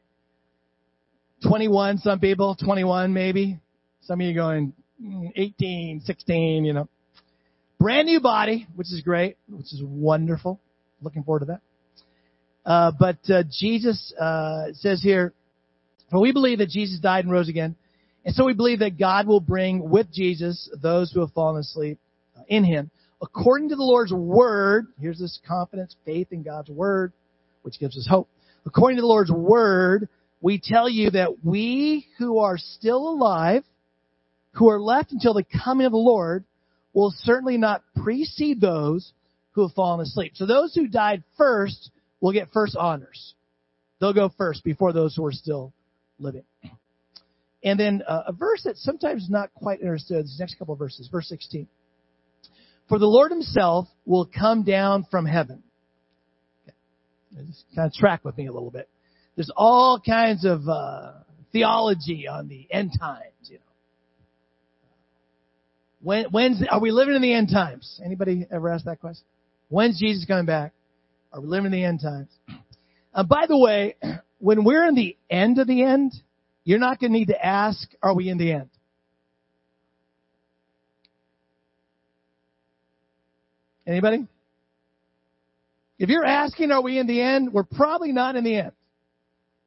21 1.46 1.98
some 1.98 2.20
people, 2.20 2.56
21 2.56 3.12
maybe. 3.12 3.58
Some 4.02 4.20
of 4.20 4.26
you 4.26 4.34
going 4.34 4.72
mm, 5.02 5.32
18, 5.34 6.02
16, 6.04 6.64
you 6.64 6.72
know. 6.72 6.88
Brand 7.78 8.06
new 8.06 8.20
body, 8.20 8.66
which 8.76 8.92
is 8.92 9.00
great, 9.02 9.36
which 9.48 9.72
is 9.72 9.82
wonderful. 9.82 10.60
Looking 11.02 11.22
forward 11.22 11.40
to 11.40 11.44
that. 11.46 11.60
Uh, 12.64 12.92
but 12.98 13.18
uh, 13.28 13.42
Jesus 13.50 14.12
uh, 14.18 14.68
says 14.72 15.02
here, 15.02 15.34
for 16.10 16.20
we 16.20 16.32
believe 16.32 16.58
that 16.58 16.70
Jesus 16.70 16.98
died 16.98 17.24
and 17.24 17.32
rose 17.32 17.48
again, 17.48 17.76
and 18.24 18.34
so 18.34 18.46
we 18.46 18.54
believe 18.54 18.78
that 18.78 18.98
God 18.98 19.26
will 19.26 19.40
bring 19.40 19.90
with 19.90 20.10
Jesus 20.10 20.70
those 20.82 21.12
who 21.12 21.20
have 21.20 21.32
fallen 21.32 21.60
asleep 21.60 21.98
in 22.48 22.64
Him, 22.64 22.90
according 23.24 23.70
to 23.70 23.76
the 23.76 23.82
Lord's 23.82 24.12
word. 24.12 24.88
Here's 25.00 25.18
this 25.18 25.40
confidence, 25.48 25.96
faith 26.04 26.28
in 26.30 26.42
God's 26.42 26.68
word, 26.68 27.12
which 27.62 27.80
gives 27.80 27.96
us 27.96 28.06
hope. 28.08 28.28
According 28.66 28.96
to 28.96 29.02
the 29.02 29.08
Lord's 29.08 29.32
word, 29.32 30.08
we 30.40 30.60
tell 30.62 30.88
you 30.88 31.10
that 31.10 31.42
we 31.42 32.06
who 32.18 32.38
are 32.38 32.58
still 32.58 33.08
alive, 33.08 33.64
who 34.52 34.68
are 34.68 34.80
left 34.80 35.12
until 35.12 35.32
the 35.32 35.44
coming 35.64 35.86
of 35.86 35.92
the 35.92 35.98
Lord, 35.98 36.44
will 36.92 37.12
certainly 37.16 37.56
not 37.56 37.82
precede 38.02 38.60
those 38.60 39.12
who 39.52 39.62
have 39.62 39.72
fallen 39.72 40.00
asleep. 40.00 40.32
So 40.34 40.44
those 40.44 40.74
who 40.74 40.86
died 40.86 41.24
first 41.38 41.90
will 42.20 42.32
get 42.32 42.52
first 42.52 42.76
honors. 42.76 43.34
They'll 44.00 44.12
go 44.12 44.30
first 44.36 44.64
before 44.64 44.92
those 44.92 45.16
who 45.16 45.24
are 45.24 45.32
still 45.32 45.72
living. 46.18 46.44
And 47.62 47.80
then 47.80 48.02
uh, 48.06 48.24
a 48.26 48.32
verse 48.32 48.62
that's 48.64 48.82
sometimes 48.82 49.30
not 49.30 49.52
quite 49.54 49.80
understood, 49.80 50.26
these 50.26 50.36
next 50.38 50.58
couple 50.58 50.74
of 50.74 50.78
verses, 50.78 51.08
verse 51.10 51.28
16. 51.28 51.66
For 52.88 52.98
the 52.98 53.06
Lord 53.06 53.30
himself 53.30 53.88
will 54.04 54.26
come 54.26 54.62
down 54.62 55.06
from 55.10 55.26
heaven. 55.26 55.62
Okay. 56.68 57.46
Just 57.46 57.64
kind 57.74 57.86
of 57.86 57.94
track 57.94 58.24
with 58.24 58.36
me 58.36 58.46
a 58.46 58.52
little 58.52 58.70
bit. 58.70 58.88
There's 59.36 59.50
all 59.56 60.00
kinds 60.00 60.44
of 60.44 60.68
uh, 60.68 61.12
theology 61.52 62.28
on 62.28 62.48
the 62.48 62.68
end 62.70 62.92
times, 62.98 63.32
you 63.44 63.56
know. 63.56 63.60
When, 66.02 66.24
when's, 66.26 66.62
are 66.70 66.80
we 66.80 66.90
living 66.90 67.14
in 67.14 67.22
the 67.22 67.32
end 67.32 67.48
times? 67.50 68.00
Anybody 68.04 68.46
ever 68.50 68.68
ask 68.68 68.84
that 68.84 69.00
question? 69.00 69.24
When's 69.68 69.98
Jesus 69.98 70.26
coming 70.26 70.44
back? 70.44 70.72
Are 71.32 71.40
we 71.40 71.48
living 71.48 71.66
in 71.66 71.72
the 71.72 71.84
end 71.84 72.00
times? 72.02 72.28
Uh, 73.14 73.24
by 73.24 73.46
the 73.48 73.58
way, 73.58 73.96
when 74.38 74.64
we're 74.64 74.86
in 74.86 74.94
the 74.94 75.16
end 75.30 75.58
of 75.58 75.66
the 75.66 75.82
end, 75.82 76.12
you're 76.64 76.78
not 76.78 77.00
going 77.00 77.12
to 77.12 77.18
need 77.18 77.28
to 77.28 77.44
ask, 77.44 77.88
are 78.02 78.14
we 78.14 78.28
in 78.28 78.38
the 78.38 78.52
end? 78.52 78.68
Anybody? 83.86 84.26
If 85.98 86.08
you're 86.08 86.24
asking, 86.24 86.72
are 86.72 86.82
we 86.82 86.98
in 86.98 87.06
the 87.06 87.20
end? 87.20 87.52
We're 87.52 87.62
probably 87.64 88.12
not 88.12 88.36
in 88.36 88.44
the 88.44 88.56
end. 88.56 88.72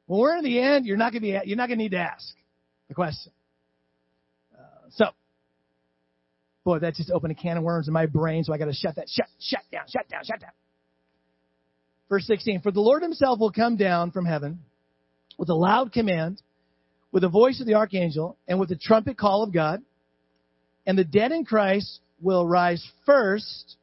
When 0.08 0.20
we're 0.20 0.38
in 0.38 0.44
the 0.44 0.60
end, 0.60 0.86
you're 0.86 0.98
not 0.98 1.12
going 1.12 1.22
to 1.22 1.28
be, 1.28 1.40
you're 1.46 1.58
not 1.58 1.68
going 1.68 1.78
to 1.78 1.84
need 1.84 1.92
to 1.92 2.00
ask 2.00 2.34
the 2.88 2.94
question. 2.94 3.32
Uh, 4.54 4.90
so, 4.92 5.06
boy, 6.64 6.80
that 6.80 6.96
just 6.96 7.12
opened 7.12 7.32
a 7.32 7.36
can 7.36 7.58
of 7.58 7.64
worms 7.64 7.88
in 7.88 7.94
my 7.94 8.06
brain, 8.06 8.44
so 8.44 8.54
I 8.54 8.58
got 8.58 8.66
to 8.66 8.74
shut 8.74 8.96
that, 8.96 9.08
shut, 9.10 9.28
shut 9.40 9.62
down, 9.72 9.84
shut 9.88 10.08
down, 10.10 10.24
shut 10.24 10.40
down. 10.40 10.52
Verse 12.10 12.26
16, 12.26 12.62
for 12.62 12.72
the 12.72 12.80
Lord 12.80 13.04
himself 13.04 13.40
will 13.40 13.52
come 13.52 13.76
down 13.76 14.12
from 14.12 14.26
heaven 14.26 14.60
with 15.38 15.50
a 15.50 15.54
loud 15.54 15.92
command, 15.92 16.42
with 17.12 17.22
the 17.22 17.30
voice 17.30 17.60
of 17.60 17.68
the 17.68 17.76
archangel, 17.76 18.38
and 18.48 18.60
with 18.60 18.70
the 18.70 18.78
trumpet 18.78 19.18
call 19.18 19.44
of 19.44 19.54
God, 19.54 19.82
and 20.86 20.98
the 20.98 21.04
dead 21.04 21.34
in 21.34 21.44
Christ 21.44 22.00
will 22.22 22.48
rise 22.48 22.86
first. 23.06 23.76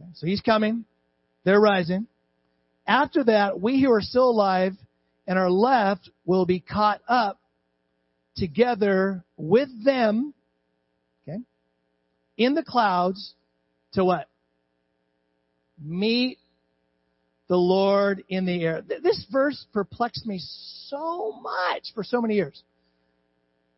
Okay, 0.00 0.10
so 0.14 0.26
he's 0.26 0.40
coming. 0.40 0.84
They're 1.44 1.60
rising. 1.60 2.06
After 2.86 3.24
that, 3.24 3.60
we 3.60 3.80
who 3.82 3.92
are 3.92 4.00
still 4.00 4.30
alive 4.30 4.72
and 5.26 5.38
are 5.38 5.50
left 5.50 6.10
will 6.24 6.46
be 6.46 6.60
caught 6.60 7.00
up 7.08 7.38
together 8.36 9.24
with 9.36 9.68
them, 9.84 10.34
okay, 11.22 11.38
in 12.36 12.54
the 12.54 12.62
clouds 12.62 13.34
to 13.92 14.04
what? 14.04 14.28
Meet 15.82 16.38
the 17.48 17.56
Lord 17.56 18.22
in 18.28 18.46
the 18.46 18.62
air. 18.62 18.82
This 18.82 19.26
verse 19.30 19.66
perplexed 19.72 20.26
me 20.26 20.40
so 20.86 21.32
much 21.40 21.92
for 21.94 22.04
so 22.04 22.20
many 22.20 22.34
years. 22.34 22.62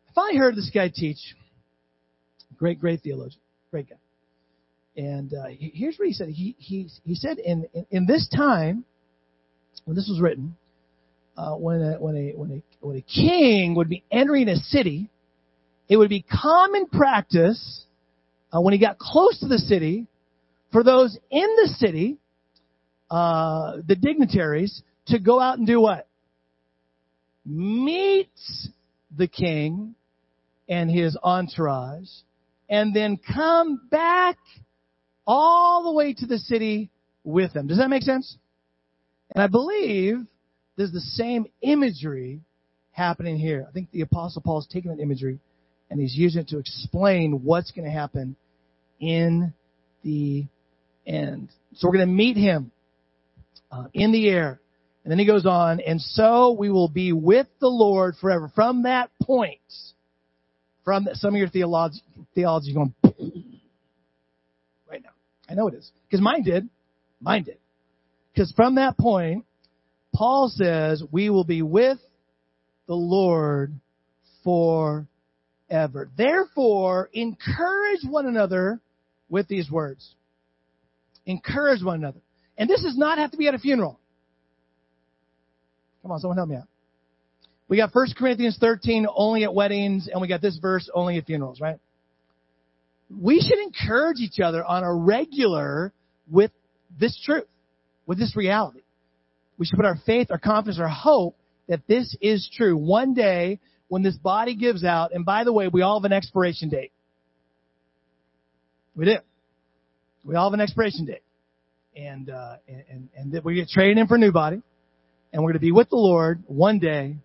If 0.09 0.17
I 0.17 0.35
heard 0.37 0.55
this 0.55 0.69
guy 0.73 0.91
teach. 0.93 1.17
Great, 2.55 2.79
great 2.79 3.01
theologian. 3.01 3.41
Great 3.71 3.89
guy. 3.89 3.95
And 4.95 5.33
uh, 5.33 5.45
here's 5.49 5.97
what 5.97 6.07
he 6.07 6.13
said. 6.13 6.29
He 6.29 6.55
he 6.59 6.89
he 7.03 7.15
said 7.15 7.39
in 7.39 7.65
in, 7.73 7.85
in 7.89 8.05
this 8.05 8.29
time 8.35 8.85
when 9.85 9.95
this 9.95 10.07
was 10.07 10.21
written, 10.21 10.55
uh, 11.35 11.55
when 11.55 11.81
a, 11.81 11.93
when 11.99 12.15
a 12.15 12.37
when 12.37 12.51
a 12.51 12.85
when 12.85 12.97
a 12.97 13.01
king 13.01 13.75
would 13.75 13.89
be 13.89 14.03
entering 14.11 14.49
a 14.49 14.57
city, 14.57 15.09
it 15.89 15.97
would 15.97 16.09
be 16.09 16.21
common 16.21 16.85
practice 16.87 17.85
uh, 18.51 18.61
when 18.61 18.73
he 18.73 18.79
got 18.79 18.99
close 18.99 19.39
to 19.39 19.47
the 19.47 19.57
city 19.57 20.07
for 20.71 20.83
those 20.83 21.17
in 21.31 21.55
the 21.55 21.67
city, 21.77 22.17
uh, 23.09 23.77
the 23.87 23.95
dignitaries, 23.95 24.81
to 25.07 25.19
go 25.19 25.39
out 25.39 25.57
and 25.57 25.67
do 25.67 25.79
what? 25.79 26.07
Meet 27.45 28.29
the 29.15 29.27
king 29.27 29.95
and 30.69 30.89
his 30.89 31.17
entourage, 31.23 32.09
and 32.69 32.95
then 32.95 33.17
come 33.17 33.87
back 33.91 34.37
all 35.25 35.83
the 35.83 35.91
way 35.91 36.13
to 36.13 36.25
the 36.25 36.37
city 36.37 36.89
with 37.23 37.53
them. 37.53 37.67
Does 37.67 37.77
that 37.77 37.89
make 37.89 38.03
sense? 38.03 38.37
And 39.33 39.43
I 39.43 39.47
believe 39.47 40.17
there's 40.75 40.91
the 40.91 40.99
same 40.99 41.47
imagery 41.61 42.41
happening 42.91 43.37
here. 43.37 43.65
I 43.67 43.71
think 43.71 43.91
the 43.91 44.01
Apostle 44.01 44.41
Paul 44.41 44.59
is 44.59 44.67
taking 44.71 44.95
that 44.95 45.01
imagery 45.01 45.39
and 45.89 45.99
he's 45.99 46.15
using 46.15 46.41
it 46.41 46.47
to 46.49 46.57
explain 46.57 47.43
what's 47.43 47.71
going 47.71 47.85
to 47.85 47.91
happen 47.91 48.35
in 48.99 49.53
the 50.03 50.45
end. 51.05 51.49
So 51.75 51.87
we're 51.87 51.95
going 51.95 52.07
to 52.07 52.13
meet 52.13 52.37
him 52.37 52.71
uh, 53.71 53.85
in 53.93 54.11
the 54.11 54.29
air. 54.29 54.59
And 55.03 55.11
then 55.11 55.19
he 55.19 55.25
goes 55.25 55.45
on, 55.45 55.81
and 55.81 55.99
so 55.99 56.55
we 56.57 56.69
will 56.69 56.87
be 56.87 57.11
with 57.11 57.47
the 57.59 57.67
Lord 57.67 58.15
forever. 58.21 58.49
From 58.55 58.83
that 58.83 59.09
point, 59.21 59.59
from 60.85 61.07
some 61.13 61.33
of 61.33 61.39
your 61.39 61.49
theology, 61.49 61.99
theology 62.33 62.73
going. 62.73 62.93
I 65.49 65.55
know 65.55 65.67
it 65.67 65.73
is. 65.73 65.91
Because 66.07 66.21
mine 66.21 66.43
did. 66.43 66.69
Mine 67.19 67.43
did. 67.43 67.57
Because 68.33 68.51
from 68.55 68.75
that 68.75 68.97
point, 68.97 69.45
Paul 70.13 70.49
says 70.53 71.03
we 71.11 71.29
will 71.29 71.43
be 71.43 71.61
with 71.61 71.99
the 72.87 72.95
Lord 72.95 73.73
forever. 74.43 75.07
Therefore, 76.17 77.09
encourage 77.13 78.01
one 78.07 78.25
another 78.25 78.79
with 79.29 79.47
these 79.47 79.69
words. 79.69 80.15
Encourage 81.25 81.83
one 81.83 81.95
another. 81.95 82.19
And 82.57 82.69
this 82.69 82.83
does 82.83 82.97
not 82.97 83.17
have 83.17 83.31
to 83.31 83.37
be 83.37 83.47
at 83.47 83.53
a 83.53 83.59
funeral. 83.59 83.99
Come 86.01 86.11
on, 86.11 86.19
someone 86.19 86.37
help 86.37 86.49
me 86.49 86.57
out. 86.57 86.67
We 87.67 87.77
got 87.77 87.95
1 87.95 88.07
Corinthians 88.17 88.57
13 88.59 89.07
only 89.15 89.43
at 89.45 89.53
weddings, 89.53 90.09
and 90.11 90.21
we 90.21 90.27
got 90.27 90.41
this 90.41 90.57
verse 90.57 90.89
only 90.93 91.17
at 91.17 91.25
funerals, 91.25 91.61
right? 91.61 91.79
We 93.19 93.39
should 93.41 93.59
encourage 93.59 94.19
each 94.19 94.39
other 94.39 94.63
on 94.63 94.83
a 94.83 94.93
regular 94.93 95.93
with 96.29 96.51
this 96.99 97.19
truth, 97.23 97.47
with 98.05 98.17
this 98.17 98.35
reality. 98.35 98.81
We 99.57 99.65
should 99.65 99.77
put 99.77 99.85
our 99.85 99.97
faith, 100.05 100.27
our 100.31 100.39
confidence, 100.39 100.79
our 100.79 100.87
hope 100.87 101.37
that 101.67 101.81
this 101.87 102.15
is 102.21 102.49
true. 102.55 102.75
One 102.75 103.13
day, 103.13 103.59
when 103.87 104.03
this 104.03 104.17
body 104.17 104.55
gives 104.55 104.83
out, 104.83 105.13
and 105.13 105.25
by 105.25 105.43
the 105.43 105.53
way, 105.53 105.67
we 105.67 105.81
all 105.81 105.99
have 105.99 106.05
an 106.05 106.13
expiration 106.13 106.69
date. 106.69 106.91
We 108.95 109.05
do. 109.05 109.17
We 110.23 110.35
all 110.35 110.49
have 110.49 110.53
an 110.53 110.61
expiration 110.61 111.05
date. 111.05 111.23
And, 111.95 112.29
uh, 112.29 112.55
and, 112.67 113.09
and, 113.15 113.31
that 113.33 113.45
we 113.45 113.55
get 113.55 113.69
traded 113.69 113.99
in 113.99 114.07
for 114.07 114.15
a 114.15 114.17
new 114.17 114.31
body, 114.31 114.61
and 115.31 115.43
we're 115.43 115.49
going 115.49 115.53
to 115.53 115.59
be 115.59 115.71
with 115.71 115.89
the 115.89 115.95
Lord 115.95 116.43
one 116.47 116.79
day 116.79 117.17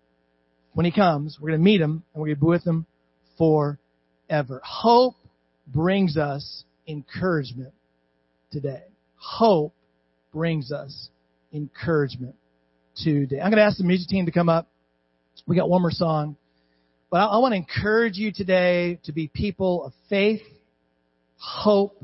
when 0.73 0.85
He 0.85 0.91
comes. 0.91 1.39
We're 1.41 1.49
going 1.49 1.59
to 1.59 1.63
meet 1.63 1.81
Him, 1.81 2.03
and 2.13 2.21
we're 2.21 2.27
going 2.27 2.35
to 2.35 2.41
be 2.41 2.47
with 2.47 2.67
Him 2.67 2.85
forever. 3.39 4.61
Hope 4.63 5.15
brings 5.71 6.17
us 6.17 6.63
encouragement 6.87 7.73
today. 8.51 8.83
Hope 9.15 9.73
brings 10.33 10.71
us 10.71 11.09
encouragement 11.53 12.35
today. 12.95 13.39
I'm 13.39 13.51
going 13.51 13.57
to 13.57 13.63
ask 13.63 13.77
the 13.77 13.83
music 13.83 14.07
team 14.07 14.25
to 14.25 14.31
come 14.31 14.49
up. 14.49 14.67
We 15.47 15.55
got 15.55 15.69
one 15.69 15.81
more 15.81 15.91
song. 15.91 16.35
But 17.09 17.17
I, 17.17 17.25
I 17.25 17.37
want 17.37 17.53
to 17.53 17.57
encourage 17.57 18.17
you 18.17 18.31
today 18.31 18.99
to 19.03 19.11
be 19.11 19.27
people 19.27 19.85
of 19.85 19.93
faith, 20.09 20.41
hope, 21.37 22.03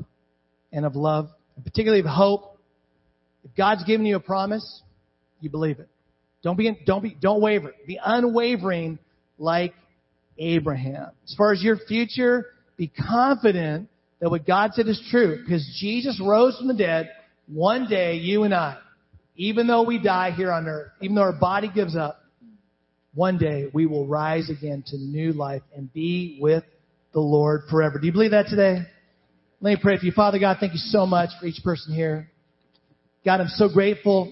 and 0.72 0.84
of 0.84 0.96
love, 0.96 1.28
and 1.54 1.64
particularly 1.64 2.00
of 2.00 2.06
hope. 2.06 2.58
If 3.44 3.54
God's 3.56 3.84
given 3.84 4.06
you 4.06 4.16
a 4.16 4.20
promise, 4.20 4.82
you 5.40 5.50
believe 5.50 5.78
it. 5.78 5.88
Don't 6.42 6.56
be, 6.56 6.78
don't 6.84 7.02
be, 7.02 7.16
don't 7.20 7.40
waver. 7.40 7.72
Be 7.86 7.98
unwavering 8.04 8.98
like 9.38 9.74
Abraham. 10.38 11.10
As 11.24 11.34
far 11.34 11.52
as 11.52 11.62
your 11.62 11.76
future, 11.76 12.46
be 12.76 12.88
confident 12.88 13.88
that 14.20 14.30
what 14.30 14.46
God 14.46 14.72
said 14.74 14.88
is 14.88 15.00
true 15.10 15.38
because 15.42 15.66
Jesus 15.80 16.20
rose 16.24 16.56
from 16.58 16.68
the 16.68 16.74
dead. 16.74 17.10
One 17.46 17.88
day, 17.88 18.14
you 18.14 18.42
and 18.42 18.54
I 18.54 18.78
even 19.36 19.66
though 19.66 19.82
we 19.82 19.98
die 19.98 20.30
here 20.30 20.50
on 20.50 20.66
earth, 20.66 20.92
even 21.00 21.14
though 21.14 21.22
our 21.22 21.32
body 21.32 21.70
gives 21.72 21.94
up, 21.94 22.20
one 23.14 23.38
day 23.38 23.68
we 23.72 23.86
will 23.86 24.06
rise 24.06 24.50
again 24.50 24.82
to 24.88 24.96
new 24.96 25.32
life 25.32 25.62
and 25.74 25.92
be 25.92 26.38
with 26.40 26.64
the 27.12 27.20
Lord 27.20 27.62
forever. 27.70 27.98
Do 27.98 28.06
you 28.06 28.12
believe 28.12 28.32
that 28.32 28.46
today? 28.48 28.80
Let 29.60 29.70
me 29.70 29.78
pray 29.80 29.98
for 29.98 30.04
you. 30.04 30.12
Father 30.12 30.38
God, 30.38 30.58
thank 30.60 30.72
you 30.72 30.78
so 30.78 31.06
much 31.06 31.30
for 31.40 31.46
each 31.46 31.62
person 31.62 31.94
here. 31.94 32.30
God, 33.24 33.40
I'm 33.40 33.48
so 33.48 33.68
grateful 33.68 34.26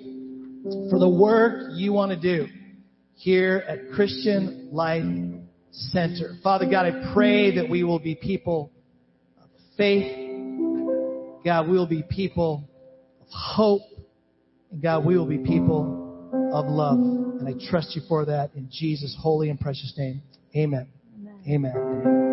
for 0.90 0.98
the 0.98 1.08
work 1.08 1.72
you 1.72 1.92
want 1.92 2.10
to 2.10 2.20
do 2.20 2.50
here 3.16 3.64
at 3.68 3.92
Christian 3.94 4.68
Life 4.72 5.04
Center. 5.74 6.36
Father 6.42 6.66
God, 6.70 6.86
I 6.86 7.12
pray 7.12 7.56
that 7.56 7.68
we 7.68 7.82
will 7.82 7.98
be 7.98 8.14
people 8.14 8.70
of 9.42 9.48
faith. 9.76 10.12
God, 11.44 11.68
we 11.68 11.76
will 11.76 11.86
be 11.86 12.02
people 12.08 12.68
of 13.20 13.26
hope. 13.28 13.82
And 14.70 14.82
God, 14.82 15.04
we 15.04 15.18
will 15.18 15.26
be 15.26 15.38
people 15.38 16.50
of 16.52 16.66
love. 16.66 16.98
And 16.98 17.48
I 17.48 17.70
trust 17.70 17.96
you 17.96 18.02
for 18.08 18.24
that 18.26 18.54
in 18.54 18.68
Jesus' 18.70 19.16
holy 19.20 19.50
and 19.50 19.58
precious 19.58 19.92
name. 19.98 20.22
Amen. 20.56 20.88
Amen. 21.16 21.40
Amen. 21.48 22.23